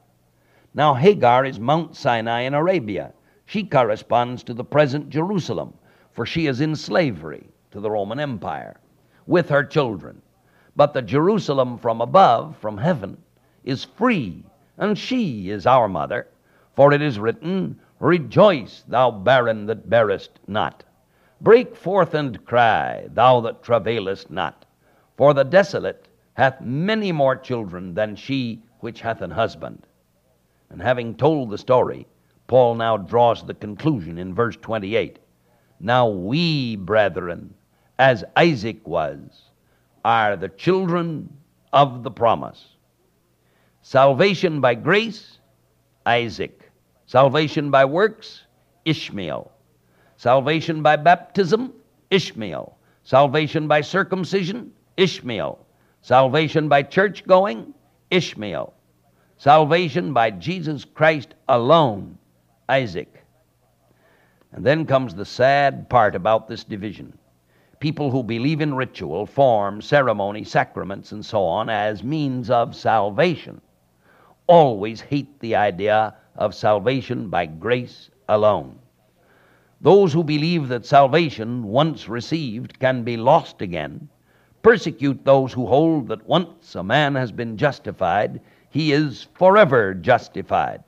Now, 0.73 0.95
Hagar 0.95 1.45
is 1.45 1.61
Mount 1.61 1.95
Sinai 1.95 2.41
in 2.41 2.53
Arabia. 2.53 3.13
She 3.45 3.63
corresponds 3.63 4.43
to 4.43 4.53
the 4.53 4.65
present 4.65 5.09
Jerusalem, 5.09 5.73
for 6.11 6.25
she 6.25 6.47
is 6.47 6.59
in 6.59 6.75
slavery 6.75 7.47
to 7.71 7.79
the 7.79 7.89
Roman 7.89 8.19
Empire 8.19 8.81
with 9.27 9.49
her 9.49 9.63
children. 9.63 10.21
But 10.75 10.93
the 10.93 11.01
Jerusalem 11.01 11.77
from 11.77 12.01
above, 12.01 12.57
from 12.57 12.77
heaven, 12.77 13.17
is 13.63 13.83
free 13.83 14.43
and 14.77 14.97
she 14.97 15.49
is 15.49 15.65
our 15.65 15.87
mother. 15.87 16.27
For 16.75 16.91
it 16.91 17.01
is 17.01 17.19
written, 17.19 17.79
Rejoice, 17.99 18.83
thou 18.87 19.11
barren 19.11 19.65
that 19.67 19.89
bearest 19.89 20.39
not. 20.47 20.83
Break 21.39 21.75
forth 21.75 22.13
and 22.13 22.43
cry, 22.45 23.07
thou 23.13 23.39
that 23.41 23.63
travailest 23.63 24.29
not. 24.29 24.65
For 25.15 25.33
the 25.33 25.43
desolate 25.43 26.07
hath 26.33 26.59
many 26.59 27.11
more 27.13 27.37
children 27.37 27.93
than 27.93 28.15
she 28.15 28.61
which 28.79 29.01
hath 29.01 29.21
an 29.21 29.31
husband. 29.31 29.87
And 30.69 30.81
having 30.81 31.15
told 31.15 31.49
the 31.49 31.57
story, 31.57 32.07
Paul 32.47 32.75
now 32.75 32.97
draws 32.97 33.43
the 33.43 33.53
conclusion 33.53 34.17
in 34.17 34.35
verse 34.35 34.57
28. 34.57 35.19
Now 35.79 36.07
we, 36.07 36.75
brethren, 36.75 37.53
as 37.97 38.23
Isaac 38.35 38.87
was, 38.87 39.19
are 40.03 40.35
the 40.35 40.49
children 40.49 41.29
of 41.73 42.03
the 42.03 42.11
promise. 42.11 42.63
Salvation 43.81 44.61
by 44.61 44.75
grace, 44.75 45.39
Isaac. 46.05 46.71
Salvation 47.05 47.71
by 47.71 47.85
works, 47.85 48.43
Ishmael. 48.85 49.51
Salvation 50.17 50.81
by 50.81 50.95
baptism, 50.95 51.73
Ishmael. 52.09 52.77
Salvation 53.03 53.67
by 53.67 53.81
circumcision, 53.81 54.71
Ishmael. 54.97 55.59
Salvation 56.01 56.69
by 56.69 56.83
church 56.83 57.25
going, 57.25 57.73
Ishmael. 58.11 58.73
Salvation 59.37 60.13
by 60.13 60.31
Jesus 60.31 60.85
Christ 60.85 61.35
alone, 61.47 62.17
Isaac. 62.69 63.23
And 64.51 64.65
then 64.65 64.85
comes 64.85 65.13
the 65.13 65.25
sad 65.25 65.89
part 65.89 66.15
about 66.15 66.47
this 66.47 66.63
division. 66.63 67.17
People 67.79 68.11
who 68.11 68.23
believe 68.23 68.61
in 68.61 68.75
ritual, 68.75 69.25
form, 69.25 69.81
ceremony, 69.81 70.43
sacraments, 70.43 71.11
and 71.11 71.25
so 71.25 71.43
on 71.43 71.69
as 71.69 72.03
means 72.03 72.49
of 72.49 72.75
salvation 72.75 73.61
always 74.47 75.01
hate 75.01 75.39
the 75.39 75.55
idea 75.55 76.15
of 76.35 76.53
salvation 76.53 77.29
by 77.29 77.45
grace 77.45 78.09
alone. 78.29 78.77
Those 79.81 80.13
who 80.13 80.23
believe 80.23 80.67
that 80.69 80.85
salvation, 80.85 81.63
once 81.63 82.07
received, 82.07 82.79
can 82.79 83.03
be 83.03 83.17
lost 83.17 83.61
again, 83.61 84.09
persecute 84.61 85.23
those 85.23 85.53
who 85.53 85.65
hold 85.65 86.07
that 86.07 86.25
once 86.27 86.75
a 86.75 86.83
man 86.83 87.15
has 87.15 87.31
been 87.31 87.57
justified, 87.57 88.41
he 88.69 88.91
is 88.91 89.27
forever 89.33 89.93
justified. 89.93 90.83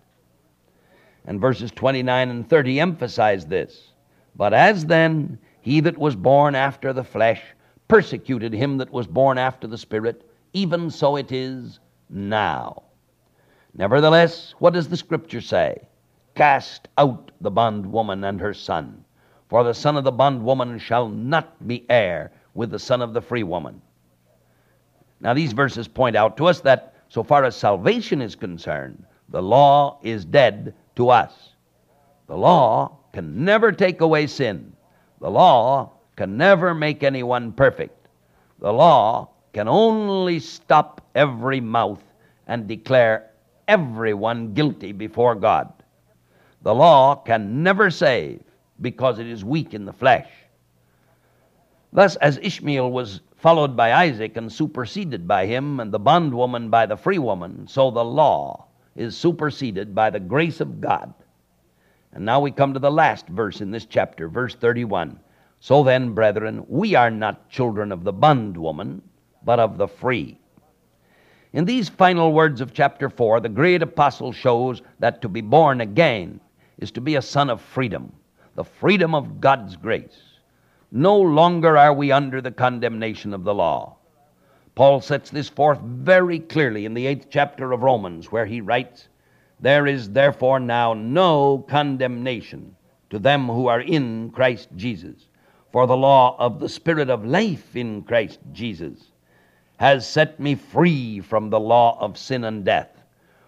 And 1.26 1.42
verses 1.42 1.72
29 1.72 2.30
and 2.30 2.50
30 2.50 2.80
emphasize 2.80 3.46
this. 3.46 3.92
But 4.36 4.54
as 4.54 4.86
then 4.86 5.38
he 5.68 5.82
that 5.82 5.98
was 5.98 6.16
born 6.16 6.56
after 6.56 6.94
the 6.94 7.04
flesh 7.04 7.42
persecuted 7.90 8.54
him 8.54 8.78
that 8.78 8.90
was 8.90 9.06
born 9.06 9.38
after 9.38 9.68
the 9.68 9.78
Spirit, 9.78 10.24
even 10.54 10.90
so 10.90 11.18
it 11.18 11.30
is 11.30 11.82
now. 12.10 12.84
Nevertheless, 13.74 14.56
what 14.60 14.72
does 14.72 14.88
the 14.88 14.96
Scripture 14.96 15.42
say? 15.42 15.86
Cast 16.36 16.88
out 16.98 17.32
the 17.42 17.52
bondwoman 17.52 18.24
and 18.24 18.40
her 18.40 18.54
son, 18.54 19.04
for 19.50 19.66
the 19.66 19.74
son 19.74 19.98
of 19.98 20.06
the 20.06 20.12
bondwoman 20.12 20.80
shall 20.80 21.10
not 21.10 21.68
be 21.68 21.86
heir 21.90 22.32
with 22.54 22.72
the 22.72 22.80
son 22.80 23.02
of 23.02 23.14
the 23.14 23.22
free 23.22 23.44
woman. 23.44 23.82
Now, 25.20 25.34
these 25.34 25.52
verses 25.52 25.90
point 25.90 26.16
out 26.16 26.38
to 26.38 26.46
us 26.46 26.62
that 26.62 26.96
so 27.10 27.24
far 27.24 27.44
as 27.44 27.58
salvation 27.58 28.22
is 28.22 28.36
concerned, 28.36 29.06
the 29.28 29.44
law 29.44 30.00
is 30.02 30.24
dead 30.24 30.76
to 30.96 31.10
us. 31.10 31.34
The 32.28 32.38
law 32.38 33.00
can 33.12 33.44
never 33.44 33.74
take 33.74 34.00
away 34.00 34.28
sin. 34.28 34.72
The 35.20 35.30
law 35.30 35.92
can 36.16 36.38
never 36.38 36.74
make 36.74 37.04
anyone 37.04 37.52
perfect. 37.52 38.08
The 38.60 38.74
law 38.74 39.30
can 39.54 39.68
only 39.68 40.40
stop 40.40 41.02
every 41.16 41.60
mouth 41.60 42.04
and 42.48 42.68
declare 42.68 43.32
everyone 43.68 44.54
guilty 44.54 44.92
before 44.92 45.36
God. 45.36 45.72
The 46.62 46.74
law 46.74 47.16
can 47.16 47.64
never 47.64 47.90
save 47.90 48.42
because 48.82 49.20
it 49.20 49.28
is 49.28 49.44
weak 49.44 49.74
in 49.74 49.86
the 49.86 49.94
flesh. 49.94 50.30
Thus, 51.94 52.16
as 52.18 52.38
Ishmael 52.42 52.92
was 52.92 53.22
followed 53.38 53.76
by 53.76 53.94
Isaac 53.94 54.38
and 54.38 54.52
superseded 54.52 55.28
by 55.28 55.46
him, 55.46 55.80
and 55.80 55.92
the 55.92 56.00
bondwoman 56.00 56.70
by 56.70 56.86
the 56.86 56.98
free 56.98 57.20
woman, 57.20 57.68
so 57.68 57.92
the 57.92 58.04
law 58.04 58.66
is 58.96 59.16
superseded 59.16 59.94
by 59.96 60.10
the 60.10 60.20
grace 60.20 60.60
of 60.60 60.82
God. 60.82 61.14
And 62.18 62.26
now 62.26 62.40
we 62.40 62.50
come 62.50 62.74
to 62.74 62.80
the 62.80 62.90
last 62.90 63.28
verse 63.28 63.62
in 63.62 63.70
this 63.70 63.86
chapter, 63.86 64.28
verse 64.28 64.56
31. 64.56 65.20
So 65.60 65.84
then, 65.84 66.16
brethren, 66.16 66.66
we 66.68 66.96
are 66.96 67.12
not 67.12 67.48
children 67.48 67.92
of 67.92 68.04
the 68.04 68.12
bondwoman, 68.12 69.04
but 69.44 69.60
of 69.60 69.78
the 69.78 69.88
free. 69.88 70.40
In 71.54 71.66
these 71.66 71.90
final 71.90 72.34
words 72.34 72.60
of 72.60 72.74
chapter 72.74 73.12
4, 73.12 73.42
the 73.42 73.50
great 73.50 73.84
apostle 73.84 74.32
shows 74.32 74.82
that 74.98 75.22
to 75.22 75.30
be 75.30 75.42
born 75.42 75.80
again 75.80 76.42
is 76.80 76.90
to 76.94 77.02
be 77.02 77.18
a 77.18 77.22
son 77.22 77.52
of 77.52 77.62
freedom, 77.62 78.12
the 78.56 78.64
freedom 78.64 79.14
of 79.14 79.40
God's 79.40 79.76
grace. 79.76 80.40
No 80.92 81.20
longer 81.20 81.78
are 81.78 81.94
we 81.94 82.12
under 82.12 82.42
the 82.42 82.50
condemnation 82.50 83.32
of 83.32 83.44
the 83.44 83.54
law. 83.54 83.96
Paul 84.74 85.02
sets 85.02 85.30
this 85.30 85.50
forth 85.50 85.82
very 85.82 86.40
clearly 86.40 86.86
in 86.86 86.96
the 86.96 87.06
eighth 87.06 87.28
chapter 87.30 87.74
of 87.74 87.84
Romans, 87.84 88.32
where 88.32 88.48
he 88.48 88.60
writes, 88.60 89.08
There 89.60 89.88
is 89.88 90.12
therefore 90.12 90.60
now 90.60 90.94
no 90.94 91.66
condemnation 91.68 92.76
to 93.10 93.20
them 93.20 93.48
who 93.48 93.68
are 93.68 93.82
in 93.82 94.30
Christ 94.32 94.70
Jesus. 94.76 95.28
For 95.72 95.88
the 95.88 95.98
law 95.98 96.36
of 96.40 96.60
the 96.60 96.70
Spirit 96.70 97.10
of 97.10 97.26
life 97.26 97.76
in 97.76 98.04
Christ 98.04 98.40
Jesus 98.52 99.12
has 99.78 100.08
set 100.08 100.40
me 100.40 100.56
free 100.56 101.20
from 101.20 101.50
the 101.50 101.60
law 101.60 101.98
of 102.00 102.18
sin 102.18 102.44
and 102.44 102.66
death. 102.66 102.90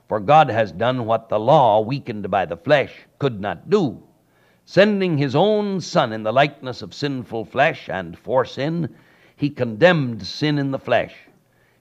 For 0.08 0.20
God 0.20 0.50
has 0.50 0.72
done 0.72 1.06
what 1.06 1.30
the 1.30 1.40
law, 1.40 1.82
weakened 1.82 2.30
by 2.32 2.46
the 2.46 2.58
flesh, 2.58 2.94
could 3.20 3.40
not 3.40 3.70
do. 3.70 4.02
Sending 4.66 5.18
his 5.18 5.36
own 5.36 5.82
Son 5.82 6.14
in 6.14 6.24
the 6.24 6.34
likeness 6.34 6.82
of 6.82 6.94
sinful 6.94 7.46
flesh 7.46 7.90
and 7.90 8.18
for 8.18 8.46
sin, 8.46 8.96
he 9.36 9.50
condemned 9.50 10.26
sin 10.26 10.58
in 10.58 10.72
the 10.72 10.80
flesh, 10.80 11.14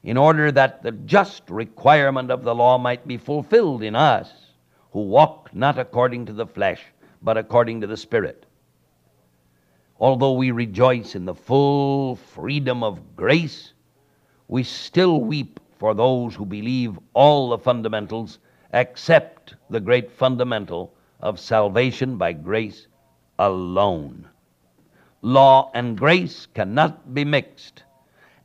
in 0.03 0.17
order 0.17 0.53
that 0.53 0.83
the 0.83 0.93
just 0.93 1.49
requirement 1.51 2.31
of 2.31 2.45
the 2.45 2.55
law 2.55 2.79
might 2.79 3.07
be 3.07 3.17
fulfilled 3.17 3.83
in 3.83 3.95
us, 3.95 4.31
who 4.93 5.01
walk 5.01 5.51
not 5.55 5.79
according 5.79 6.27
to 6.27 6.33
the 6.33 6.47
flesh, 6.47 6.83
but 7.23 7.37
according 7.37 7.81
to 7.81 7.87
the 7.87 7.97
Spirit. 7.97 8.47
Although 10.01 10.35
we 10.35 10.53
rejoice 10.53 11.15
in 11.15 11.25
the 11.25 11.35
full 11.35 12.17
freedom 12.17 12.85
of 12.85 13.17
grace, 13.17 13.73
we 14.47 14.63
still 14.63 15.21
weep 15.21 15.59
for 15.79 15.95
those 15.95 16.35
who 16.35 16.47
believe 16.47 16.99
all 17.15 17.51
the 17.51 17.59
fundamentals 17.59 18.39
except 18.73 19.55
the 19.71 19.81
great 19.81 20.11
fundamental 20.11 20.95
of 21.21 21.41
salvation 21.41 22.17
by 22.17 22.33
grace 22.33 22.87
alone. 23.39 24.29
Law 25.23 25.71
and 25.75 25.99
grace 25.99 26.47
cannot 26.47 27.13
be 27.13 27.25
mixed. 27.25 27.83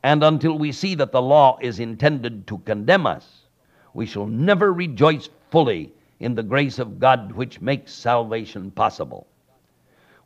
And 0.04 0.22
until 0.24 0.58
we 0.58 0.72
see 0.74 0.96
that 0.96 1.14
the 1.14 1.22
law 1.22 1.58
is 1.62 1.80
intended 1.80 2.46
to 2.48 2.58
condemn 2.60 3.08
us, 3.08 3.48
we 3.94 4.06
shall 4.06 4.28
never 4.28 4.74
rejoice 4.74 5.30
fully 5.50 5.94
in 6.20 6.36
the 6.36 6.44
grace 6.44 6.78
of 6.78 7.00
God 7.00 7.32
which 7.32 7.62
makes 7.62 7.94
salvation 7.94 8.70
possible. 8.72 9.28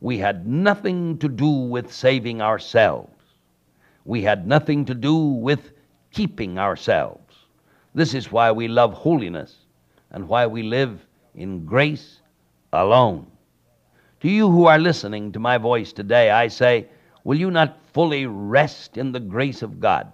We 0.02 0.18
had 0.18 0.48
nothing 0.48 1.18
to 1.20 1.28
do 1.28 1.50
with 1.50 1.92
saving 1.92 2.42
ourselves. 2.42 3.12
We 4.06 4.22
had 4.24 4.48
nothing 4.48 4.86
to 4.86 4.96
do 4.96 5.16
with 5.18 5.72
keeping 6.12 6.58
ourselves. 6.58 7.36
This 7.94 8.14
is 8.14 8.32
why 8.32 8.52
we 8.52 8.68
love 8.68 8.94
holiness 8.94 9.66
and 10.12 10.28
why 10.28 10.48
we 10.48 10.64
live 10.64 11.06
in 11.36 11.66
grace 11.66 12.22
alone. 12.74 13.28
To 14.22 14.30
you 14.30 14.50
who 14.50 14.66
are 14.66 14.80
listening 14.80 15.32
to 15.34 15.40
my 15.40 15.58
voice 15.58 15.94
today, 15.94 16.32
I 16.32 16.48
say, 16.48 16.88
will 17.28 17.38
you 17.38 17.52
not 17.52 17.78
fully 17.92 18.26
rest 18.26 18.98
in 18.98 19.12
the 19.12 19.20
grace 19.20 19.62
of 19.62 19.82
God? 19.82 20.10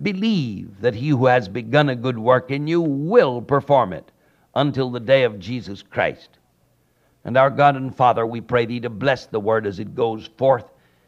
Believe 0.00 0.80
that 0.80 0.94
he 0.94 1.10
who 1.10 1.26
has 1.26 1.48
begun 1.50 1.90
a 1.90 1.94
good 1.94 2.18
work 2.18 2.50
in 2.50 2.66
you 2.66 2.80
will 2.80 3.42
perform 3.42 3.92
it 3.92 4.10
until 4.54 4.90
the 4.90 5.00
day 5.00 5.24
of 5.24 5.38
Jesus 5.38 5.82
Christ. 5.82 6.38
And 7.26 7.36
our 7.36 7.50
God 7.50 7.76
and 7.76 7.94
Father, 7.94 8.26
we 8.26 8.40
pray 8.40 8.64
thee 8.64 8.80
to 8.80 8.88
bless 8.88 9.26
the 9.26 9.38
word 9.38 9.66
as 9.66 9.78
it 9.78 9.94
goes 9.94 10.26
forth 10.38 10.64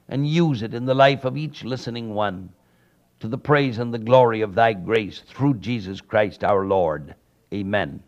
and 0.07 0.29
use 0.29 0.61
it 0.61 0.74
in 0.74 0.85
the 0.85 0.94
life 0.94 1.24
of 1.24 1.38
each 1.38 1.64
listening 1.64 2.12
one 2.12 2.50
to 3.20 3.26
the 3.26 3.38
praise 3.38 3.79
and 3.79 3.94
the 3.94 3.98
glory 3.98 4.42
of 4.42 4.55
thy 4.55 4.74
grace 4.74 5.20
through 5.20 5.55
Jesus 5.55 6.02
Christ 6.02 6.44
our 6.44 6.66
Lord. 6.66 7.14
Amen. 7.55 8.02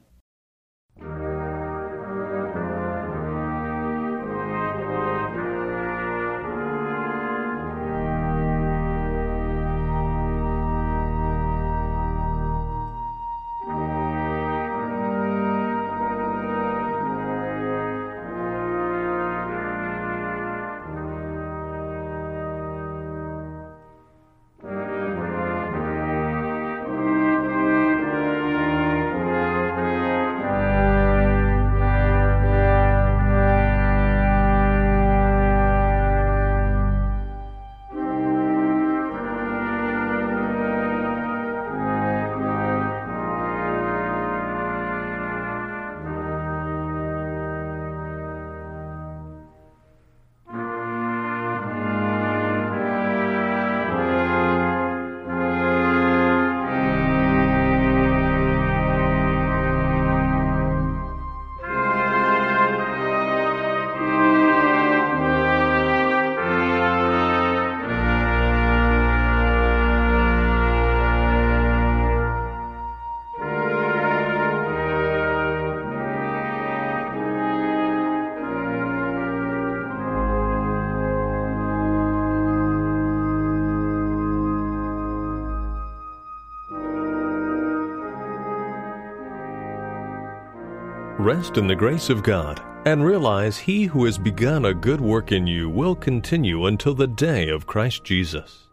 Rest 91.18 91.56
in 91.56 91.66
the 91.66 91.74
grace 91.74 92.10
of 92.10 92.22
God 92.22 92.62
and 92.86 93.04
realize 93.04 93.58
He 93.58 93.86
who 93.86 94.04
has 94.04 94.16
begun 94.16 94.66
a 94.66 94.72
good 94.72 95.00
work 95.00 95.32
in 95.32 95.48
you 95.48 95.68
will 95.68 95.96
continue 95.96 96.66
until 96.66 96.94
the 96.94 97.08
day 97.08 97.48
of 97.48 97.66
Christ 97.66 98.04
Jesus. 98.04 98.68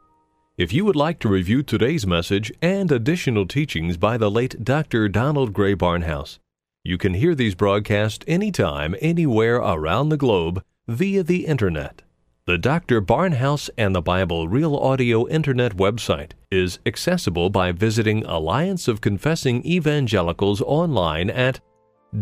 If 0.56 0.72
you 0.72 0.86
would 0.86 0.96
like 0.96 1.18
to 1.22 1.28
review 1.28 1.64
today's 1.64 2.06
message 2.06 2.54
and 2.62 2.92
additional 2.92 3.48
teachings 3.48 3.98
by 3.98 4.18
the 4.18 4.30
late 4.30 4.64
Dr. 4.64 5.10
Donald 5.10 5.54
Grey 5.54 5.74
Barnhouse, 5.74 6.38
you 6.84 7.00
can 7.00 7.16
hear 7.16 7.34
these 7.34 7.56
broadcasts 7.56 8.24
anytime, 8.28 8.96
anywhere 9.02 9.56
around 9.56 10.10
the 10.10 10.16
globe 10.16 10.64
via 10.88 11.24
the 11.24 11.48
Internet. 11.48 12.04
The 12.46 12.60
Dr. 12.60 13.02
Barnhouse 13.02 13.72
and 13.76 13.96
the 13.96 14.04
Bible 14.04 14.48
Real 14.48 14.76
Audio 14.78 15.28
Internet 15.30 15.78
website 15.78 16.34
is 16.52 16.78
accessible 16.86 17.50
by 17.50 17.72
visiting 17.72 18.24
Alliance 18.24 18.88
of 18.88 19.02
Confessing 19.02 19.66
Evangelicals 19.66 20.62
online 20.62 21.32
at 21.32 21.60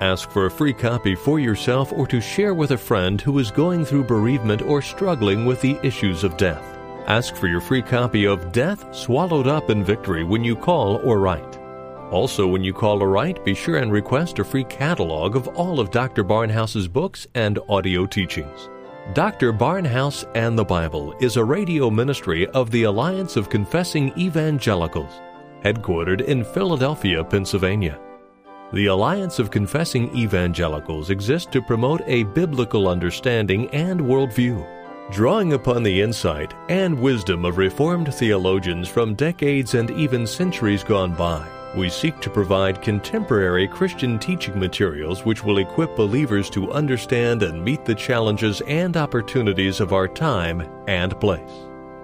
Ask 0.00 0.30
for 0.30 0.46
a 0.46 0.50
free 0.50 0.72
copy 0.72 1.14
for 1.14 1.38
yourself 1.38 1.92
or 1.92 2.06
to 2.06 2.22
share 2.22 2.54
with 2.54 2.70
a 2.70 2.78
friend 2.78 3.20
who 3.20 3.38
is 3.38 3.50
going 3.50 3.84
through 3.84 4.04
bereavement 4.04 4.62
or 4.62 4.80
struggling 4.80 5.44
with 5.44 5.60
the 5.60 5.78
issues 5.82 6.24
of 6.24 6.38
death. 6.38 6.64
Ask 7.06 7.36
for 7.36 7.48
your 7.48 7.60
free 7.60 7.82
copy 7.82 8.24
of 8.26 8.50
Death 8.50 8.94
Swallowed 8.94 9.46
Up 9.46 9.68
in 9.68 9.84
Victory 9.84 10.24
when 10.24 10.42
you 10.42 10.56
call 10.56 10.96
or 11.04 11.20
write. 11.20 11.58
Also, 12.10 12.46
when 12.46 12.64
you 12.64 12.72
call 12.72 13.02
or 13.02 13.10
write, 13.10 13.44
be 13.44 13.54
sure 13.54 13.76
and 13.76 13.92
request 13.92 14.38
a 14.38 14.44
free 14.44 14.64
catalog 14.64 15.36
of 15.36 15.48
all 15.48 15.78
of 15.78 15.90
Dr. 15.90 16.24
Barnhouse's 16.24 16.88
books 16.88 17.26
and 17.34 17.58
audio 17.68 18.06
teachings. 18.06 18.70
Dr. 19.12 19.52
Barnhouse 19.52 20.24
and 20.34 20.58
the 20.58 20.64
Bible 20.64 21.14
is 21.20 21.36
a 21.36 21.44
radio 21.44 21.90
ministry 21.90 22.46
of 22.48 22.70
the 22.70 22.84
Alliance 22.84 23.36
of 23.36 23.50
Confessing 23.50 24.18
Evangelicals, 24.18 25.20
headquartered 25.62 26.22
in 26.22 26.42
Philadelphia, 26.42 27.22
Pennsylvania. 27.22 28.00
The 28.72 28.86
Alliance 28.86 29.40
of 29.40 29.50
Confessing 29.50 30.16
Evangelicals 30.16 31.10
exists 31.10 31.50
to 31.50 31.60
promote 31.60 32.02
a 32.06 32.22
biblical 32.22 32.86
understanding 32.86 33.68
and 33.70 34.00
worldview, 34.00 34.64
drawing 35.10 35.54
upon 35.54 35.82
the 35.82 36.00
insight 36.00 36.54
and 36.68 36.96
wisdom 36.96 37.44
of 37.44 37.58
Reformed 37.58 38.14
theologians 38.14 38.88
from 38.88 39.16
decades 39.16 39.74
and 39.74 39.90
even 39.90 40.24
centuries 40.24 40.84
gone 40.84 41.16
by. 41.16 41.44
We 41.76 41.90
seek 41.90 42.20
to 42.20 42.30
provide 42.30 42.80
contemporary 42.80 43.66
Christian 43.66 44.20
teaching 44.20 44.56
materials 44.56 45.24
which 45.24 45.42
will 45.42 45.58
equip 45.58 45.96
believers 45.96 46.48
to 46.50 46.70
understand 46.70 47.42
and 47.42 47.64
meet 47.64 47.84
the 47.84 47.96
challenges 47.96 48.60
and 48.68 48.96
opportunities 48.96 49.80
of 49.80 49.92
our 49.92 50.06
time 50.06 50.62
and 50.86 51.18
place. 51.18 51.50